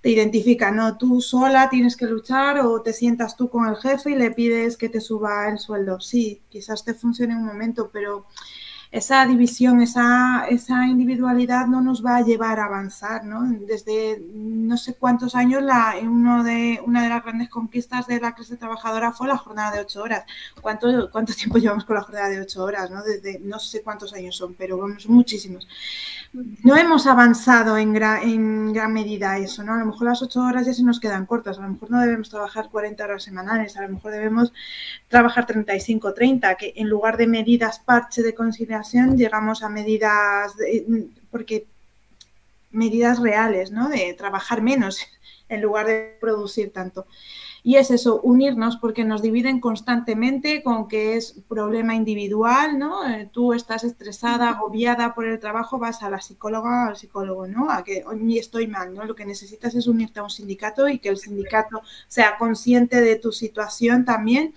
[0.00, 4.12] te identifica, no, tú sola tienes que luchar o te sientas tú con el jefe
[4.12, 6.00] y le pides que te suba el sueldo.
[6.00, 8.26] Sí, quizás te funcione un momento, pero
[8.92, 13.42] esa división, esa, esa individualidad no nos va a llevar a avanzar, ¿no?
[13.64, 18.34] Desde no sé cuántos años, la, uno de, una de las grandes conquistas de la
[18.34, 20.24] clase trabajadora fue la jornada de ocho horas.
[20.60, 22.90] ¿Cuánto, cuánto tiempo llevamos con la jornada de ocho horas?
[22.90, 23.04] ¿no?
[23.04, 25.68] Desde, no sé cuántos años son, pero vamos, muchísimos.
[26.32, 29.74] No hemos avanzado en, en gran medida eso, ¿no?
[29.74, 32.00] A lo mejor las ocho horas ya se nos quedan cortas, a lo mejor no
[32.00, 34.52] debemos trabajar 40 horas semanales, a lo mejor debemos
[35.08, 38.79] trabajar 35, 30, que en lugar de medidas parche de conciliación,
[39.16, 40.54] llegamos a medidas,
[41.30, 41.66] porque
[42.70, 43.88] medidas reales, ¿no?
[43.88, 45.00] De trabajar menos
[45.48, 47.06] en lugar de producir tanto.
[47.62, 53.06] Y es eso, unirnos porque nos dividen constantemente con que es problema individual, ¿no?
[53.06, 57.70] Eh, tú estás estresada, agobiada por el trabajo, vas a la psicóloga al psicólogo, ¿no?
[57.70, 59.04] A que hoy estoy mal, ¿no?
[59.04, 63.16] Lo que necesitas es unirte a un sindicato y que el sindicato sea consciente de
[63.16, 64.54] tu situación también,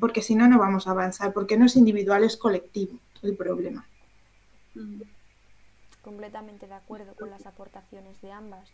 [0.00, 3.86] porque si no, no vamos a avanzar, porque no es individual, es colectivo el problema.
[4.74, 5.02] Mm.
[6.02, 8.70] Completamente de acuerdo con las aportaciones de ambas.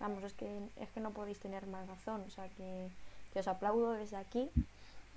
[0.00, 2.22] Vamos, es que, es que no podéis tener más razón.
[2.26, 2.88] O sea, que,
[3.34, 4.50] os aplaudo desde aquí,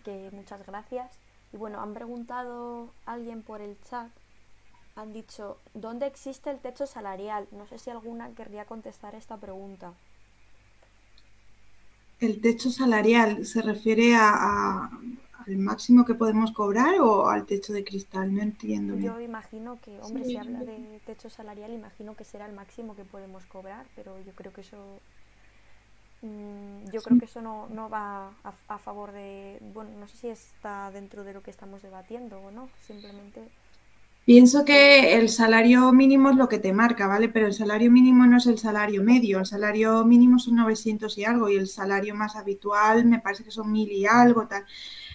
[0.04, 1.12] que muchas gracias.
[1.54, 4.10] Y bueno, han preguntado alguien por el chat,
[4.96, 7.48] han dicho, ¿dónde existe el techo salarial?
[7.52, 9.94] No sé si alguna querría contestar esta pregunta.
[12.20, 14.92] El techo salarial se refiere a,
[15.48, 18.34] al máximo que podemos cobrar o al techo de cristal?
[18.34, 18.98] No entiendo.
[18.98, 23.06] Yo imagino que, hombre, si habla de techo salarial, imagino que será el máximo que
[23.06, 25.00] podemos cobrar, pero yo creo que eso
[26.22, 30.18] mm, yo creo que eso no, no va a, a, favor de, bueno, no sé
[30.18, 33.50] si está dentro de lo que estamos debatiendo o no, simplemente...
[34.24, 37.28] Pienso que el salario mínimo es lo que te marca, ¿vale?
[37.28, 41.26] Pero el salario mínimo no es el salario medio, el salario mínimo son 900 y
[41.26, 44.64] algo y el salario más habitual me parece que son mil y algo, tal.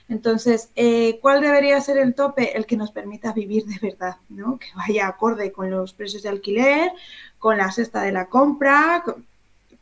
[0.09, 2.57] Entonces, eh, ¿cuál debería ser el tope?
[2.57, 4.59] El que nos permita vivir de verdad, ¿no?
[4.59, 6.93] Que vaya acorde con los precios de alquiler,
[7.39, 9.05] con la cesta de la compra,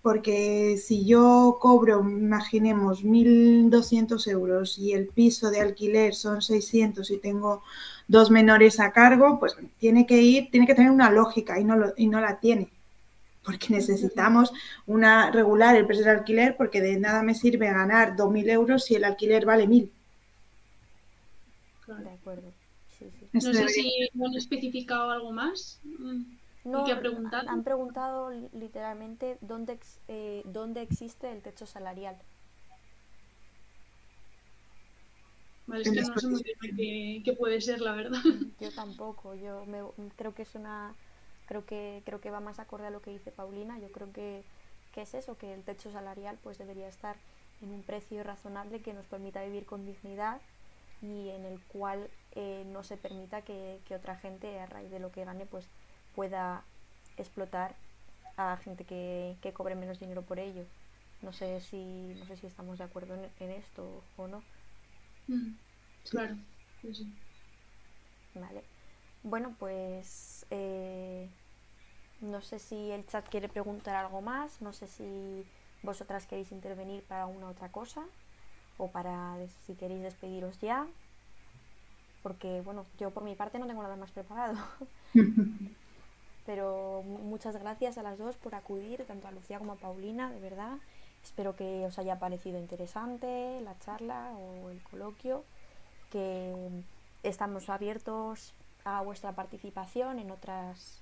[0.03, 7.19] porque si yo cobro, imaginemos, 1.200 euros y el piso de alquiler son 600 y
[7.19, 7.63] tengo
[8.09, 11.77] dos menores a cargo, pues tiene que ir, tiene que tener una lógica y no,
[11.97, 12.71] y no la tiene.
[13.45, 14.53] porque necesitamos
[14.87, 18.95] una regular el precio del alquiler porque de nada me sirve ganar 2.000 euros si
[18.97, 19.91] el alquiler vale 1.000.
[21.87, 22.53] De acuerdo.
[22.99, 23.29] Sí, sí.
[23.33, 25.81] No Esto sé si han especificado algo más.
[25.85, 26.23] Mm.
[26.65, 27.49] No, qué ha preguntado?
[27.51, 32.17] han preguntado li- literalmente dónde, ex- eh, dónde existe el techo salarial.
[35.67, 38.19] Vale, es que no sé muy bien qué, qué puede ser, la verdad.
[38.61, 39.83] Yo tampoco, yo me-
[40.17, 40.95] creo que es una
[41.47, 44.43] creo que creo que va más acorde a lo que dice Paulina, yo creo que,
[44.95, 47.17] que es eso, que el techo salarial pues debería estar
[47.61, 50.41] en un precio razonable que nos permita vivir con dignidad
[51.05, 54.99] y en el cual eh, no se permita que, que otra gente a raíz de
[54.99, 55.67] lo que gane pues
[56.15, 56.65] pueda
[57.17, 57.75] explotar
[58.37, 60.65] a gente que, que cobre menos dinero por ello.
[61.23, 64.43] No sé si no sé si estamos de acuerdo en, en esto o no.
[65.29, 65.55] Mm.
[66.11, 66.37] Claro,
[66.83, 67.13] sí, sí.
[68.35, 68.63] Vale.
[69.23, 71.29] Bueno, pues eh,
[72.21, 75.47] no sé si el chat quiere preguntar algo más, no sé si
[75.83, 78.05] vosotras queréis intervenir para una otra cosa
[78.79, 80.87] o para si queréis despediros ya,
[82.23, 84.57] porque bueno, yo por mi parte no tengo nada más preparado,
[86.47, 90.31] pero mu- muchas gracias a las dos por acudir, tanto a Lucía como a Paulina,
[90.31, 90.79] de verdad.
[91.23, 95.43] Espero que os haya parecido interesante la charla o el coloquio,
[96.11, 96.55] que
[97.23, 98.53] estamos abiertos
[98.85, 101.01] a vuestra participación en otras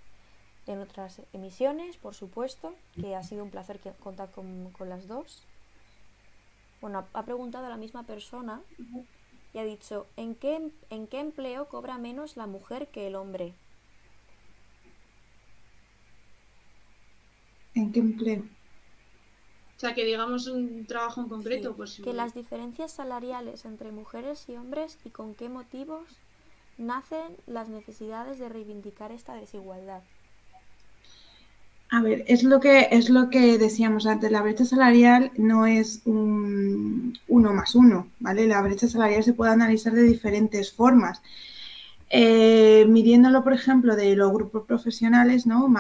[0.69, 5.09] en otras emisiones, por supuesto, que ha sido un placer que- contar con, con las
[5.09, 5.43] dos.
[6.83, 8.61] Bueno, ha, preguntado a la misma persona
[9.55, 13.55] y ha dicho, ¿en qué, ¿en qué empleo cobra menos la mujer que el hombre?
[17.77, 18.43] ¿En qué empleo?
[19.77, 23.93] O sea, que digamos un trabajo en concreto, Sí, pues que las diferencias salariales entre
[23.93, 26.19] mujeres y hombres y con qué motivos
[26.79, 30.03] nacen las necesidades de reivindicar esta desigualdad.
[31.95, 36.01] A ver, es lo que es lo que decíamos antes, la brecha salarial no es
[36.07, 38.47] un uno más uno, ¿vale?
[38.47, 41.21] La brecha salarial se puede analizar de diferentes formas.
[42.09, 45.71] Eh, midiéndolo, por ejemplo, de los grupos profesionales, ¿no?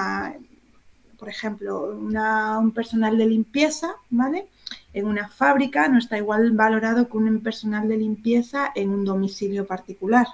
[1.18, 4.48] Por ejemplo, un personal de limpieza, ¿vale?
[4.92, 9.66] En una fábrica no está igual valorado que un personal de limpieza en un domicilio
[9.66, 10.26] particular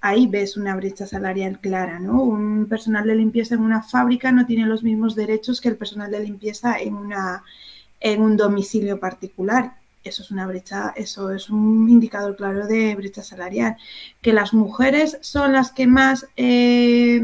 [0.00, 2.22] ahí ves una brecha salarial clara, ¿no?
[2.22, 6.10] Un personal de limpieza en una fábrica no tiene los mismos derechos que el personal
[6.10, 7.42] de limpieza en, una,
[8.00, 9.76] en un domicilio particular.
[10.04, 13.76] Eso es una brecha, eso es un indicador claro de brecha salarial.
[14.22, 17.20] Que las mujeres son las que más, eh,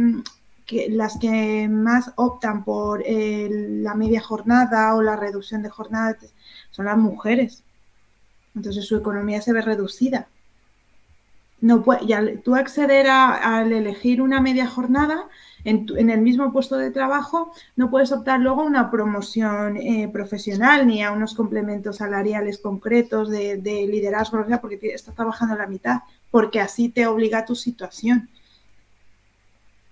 [0.66, 6.16] que, las que más optan por eh, la media jornada o la reducción de jornada
[6.70, 7.62] son las mujeres.
[8.57, 10.29] Entonces su economía se ve reducida
[11.65, 15.29] no puede, y al tú acceder a, al elegir una media jornada
[15.65, 20.11] en, en el mismo puesto de trabajo, no puedes optar luego a una promoción eh,
[20.12, 25.55] profesional ni a unos complementos salariales concretos de, de liderazgo, o sea, porque estás trabajando
[25.55, 28.29] a la mitad, porque así te obliga tu situación.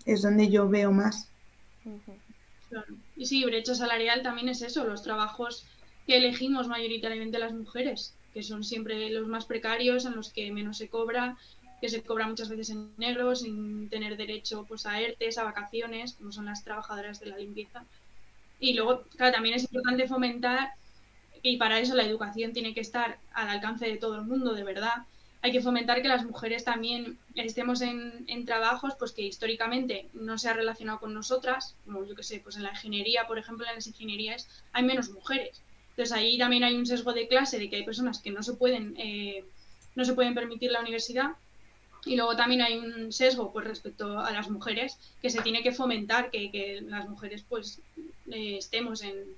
[0.05, 1.31] Es donde yo veo más.
[3.17, 5.65] Y sí, brecha salarial también es eso, los trabajos
[6.07, 10.77] que elegimos mayoritariamente las mujeres, que son siempre los más precarios, en los que menos
[10.79, 11.39] se cobra,
[11.83, 16.13] que se cobra muchas veces en negro, sin tener derecho pues a ERTES, a vacaciones,
[16.13, 17.85] como son las trabajadoras de la limpieza.
[18.61, 20.71] Y luego, claro, también es importante fomentar,
[21.43, 24.63] y para eso la educación tiene que estar al alcance de todo el mundo, de
[24.63, 25.03] verdad.
[25.41, 30.39] Hay que fomentar que las mujeres también estemos en, en trabajos pues que históricamente no
[30.39, 33.67] se ha relacionado con nosotras, como yo que sé, pues en la ingeniería, por ejemplo,
[33.67, 35.61] en las ingenierías hay menos mujeres.
[35.91, 38.53] Entonces ahí también hay un sesgo de clase de que hay personas que no se
[38.53, 39.45] pueden, eh,
[39.97, 41.33] no se pueden permitir la universidad
[42.05, 45.73] y luego también hay un sesgo pues respecto a las mujeres que se tiene que
[45.73, 47.81] fomentar que, que las mujeres pues
[48.31, 49.37] eh, estemos en,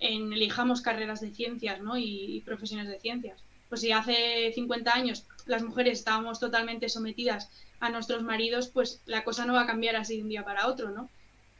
[0.00, 1.98] elijamos carreras de ciencias ¿no?
[1.98, 3.40] y, profesiones de ciencias.
[3.68, 7.50] Pues si hace 50 años las mujeres estábamos totalmente sometidas
[7.80, 10.68] a nuestros maridos, pues la cosa no va a cambiar así de un día para
[10.68, 11.10] otro, ¿no?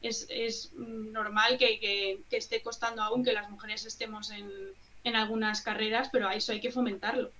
[0.00, 4.48] Es, es normal que, que, que, esté costando aún que las mujeres estemos en,
[5.04, 7.32] en algunas carreras, pero a eso hay que fomentarlo.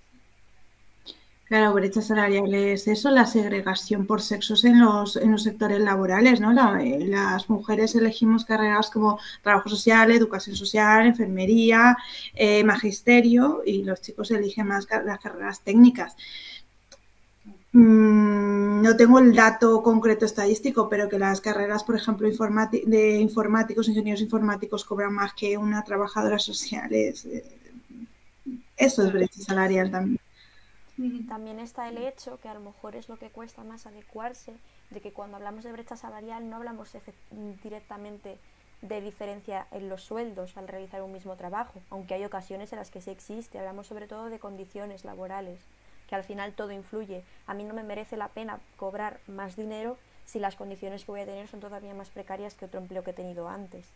[1.49, 6.41] Claro, brecha salarial es eso, la segregación por sexos en los, en los sectores laborales,
[6.41, 6.53] ¿no?
[6.53, 11.97] La, las mujeres elegimos carreras como trabajo social, educación social, enfermería,
[12.35, 16.17] eh, magisterio y los chicos eligen más las carreras técnicas.
[17.73, 23.89] Mm, no tengo el dato concreto estadístico, pero que las carreras, por ejemplo, de informáticos,
[23.89, 26.93] ingenieros informáticos cobran más que una trabajadora social.
[26.93, 27.15] Eh,
[28.77, 30.21] eso es brecha salarial también.
[31.29, 34.55] También está el hecho, que a lo mejor es lo que cuesta más adecuarse,
[34.91, 36.97] de que cuando hablamos de brecha salarial no hablamos
[37.63, 38.39] directamente
[38.81, 42.91] de diferencia en los sueldos al realizar un mismo trabajo, aunque hay ocasiones en las
[42.91, 43.59] que sí existe.
[43.59, 45.61] Hablamos sobre todo de condiciones laborales,
[46.09, 47.25] que al final todo influye.
[47.47, 51.21] A mí no me merece la pena cobrar más dinero si las condiciones que voy
[51.21, 53.87] a tener son todavía más precarias que otro empleo que he tenido antes.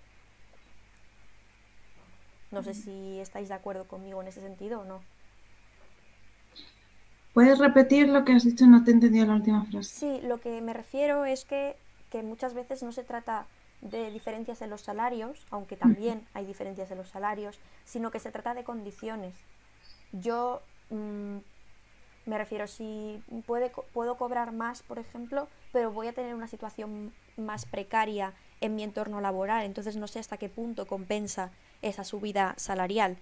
[2.51, 5.01] No sé si estáis de acuerdo conmigo en ese sentido o no.
[7.33, 8.67] ¿Puedes repetir lo que has dicho?
[8.67, 9.89] No te he entendido la última frase.
[9.89, 11.77] Sí, lo que me refiero es que,
[12.11, 13.47] que muchas veces no se trata
[13.83, 18.31] de diferencias en los salarios, aunque también hay diferencias en los salarios, sino que se
[18.31, 19.35] trata de condiciones.
[20.13, 20.61] Yo
[20.91, 21.39] mm,
[22.27, 27.13] me refiero, si puede, puedo cobrar más, por ejemplo, pero voy a tener una situación
[27.37, 31.51] más precaria en mi entorno laboral, entonces no sé hasta qué punto compensa
[31.81, 33.17] esa subida salarial.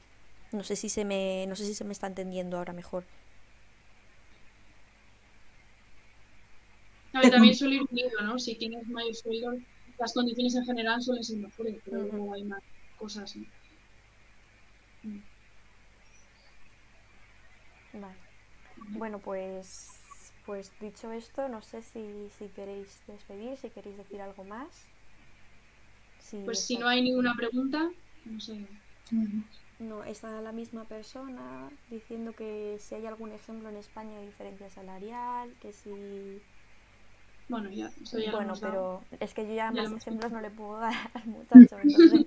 [0.50, 3.04] No sé si se me, no sé si se me está entendiendo ahora mejor.
[7.18, 8.38] A ver, también suele ir unido, ¿no?
[8.38, 9.54] Si tienes mayor sueldo,
[9.98, 12.62] las condiciones en general suelen ser mejores, pero luego hay más
[12.96, 13.34] cosas.
[13.36, 13.44] ¿no?
[17.94, 18.14] Vale.
[18.90, 19.88] Bueno, pues,
[20.46, 24.68] pues dicho esto, no sé si, si queréis despedir, si queréis decir algo más.
[26.20, 27.90] Si Pues si no hay ninguna pregunta,
[28.24, 28.64] no sé.
[29.80, 34.70] No, está la misma persona diciendo que si hay algún ejemplo en España de diferencia
[34.70, 36.40] salarial, que si...
[37.48, 39.02] Bueno, ya, eso ya Bueno, dado.
[39.08, 42.26] pero es que yo ya Ya más ejemplos no le puedo dar al muchacho, entonces...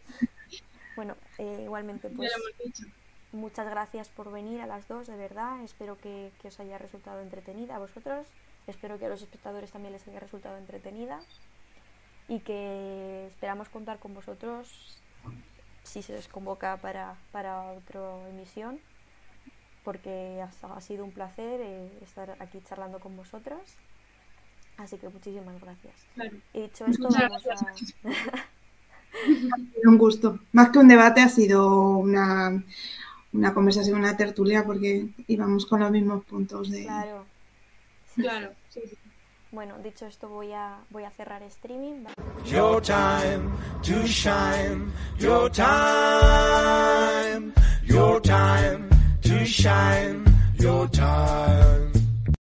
[0.95, 2.32] Bueno, eh, igualmente, pues
[3.32, 5.63] muchas gracias por venir a las dos, de verdad.
[5.63, 8.28] Espero que, que os haya resultado entretenida a vosotros.
[8.67, 11.22] Espero que a los espectadores también les haya resultado entretenida.
[12.28, 14.97] Y que esperamos contar con vosotros
[15.84, 18.80] si se os convoca para, para otra emisión.
[19.84, 23.61] Porque ha, ha sido un placer eh, estar aquí charlando con vosotros.
[24.78, 25.93] Así que muchísimas gracias.
[26.15, 26.38] Claro.
[26.53, 27.53] Y dicho esto, Muchas vamos a...
[27.53, 27.91] Ha sido
[29.91, 30.39] un gusto.
[30.51, 32.63] Más que un debate, ha sido una,
[33.34, 36.84] una conversación, una tertulia, porque íbamos con los mismos puntos de...
[36.84, 37.26] Claro.
[38.15, 38.97] Claro, sí, sí.
[39.51, 42.05] Bueno, dicho esto, voy a, voy a cerrar streaming.
[42.45, 43.51] Your time
[43.84, 44.89] to shine.
[45.19, 46.72] Your time.
[47.84, 48.88] Your time
[49.22, 50.24] to shine.
[50.57, 52.01] Your time.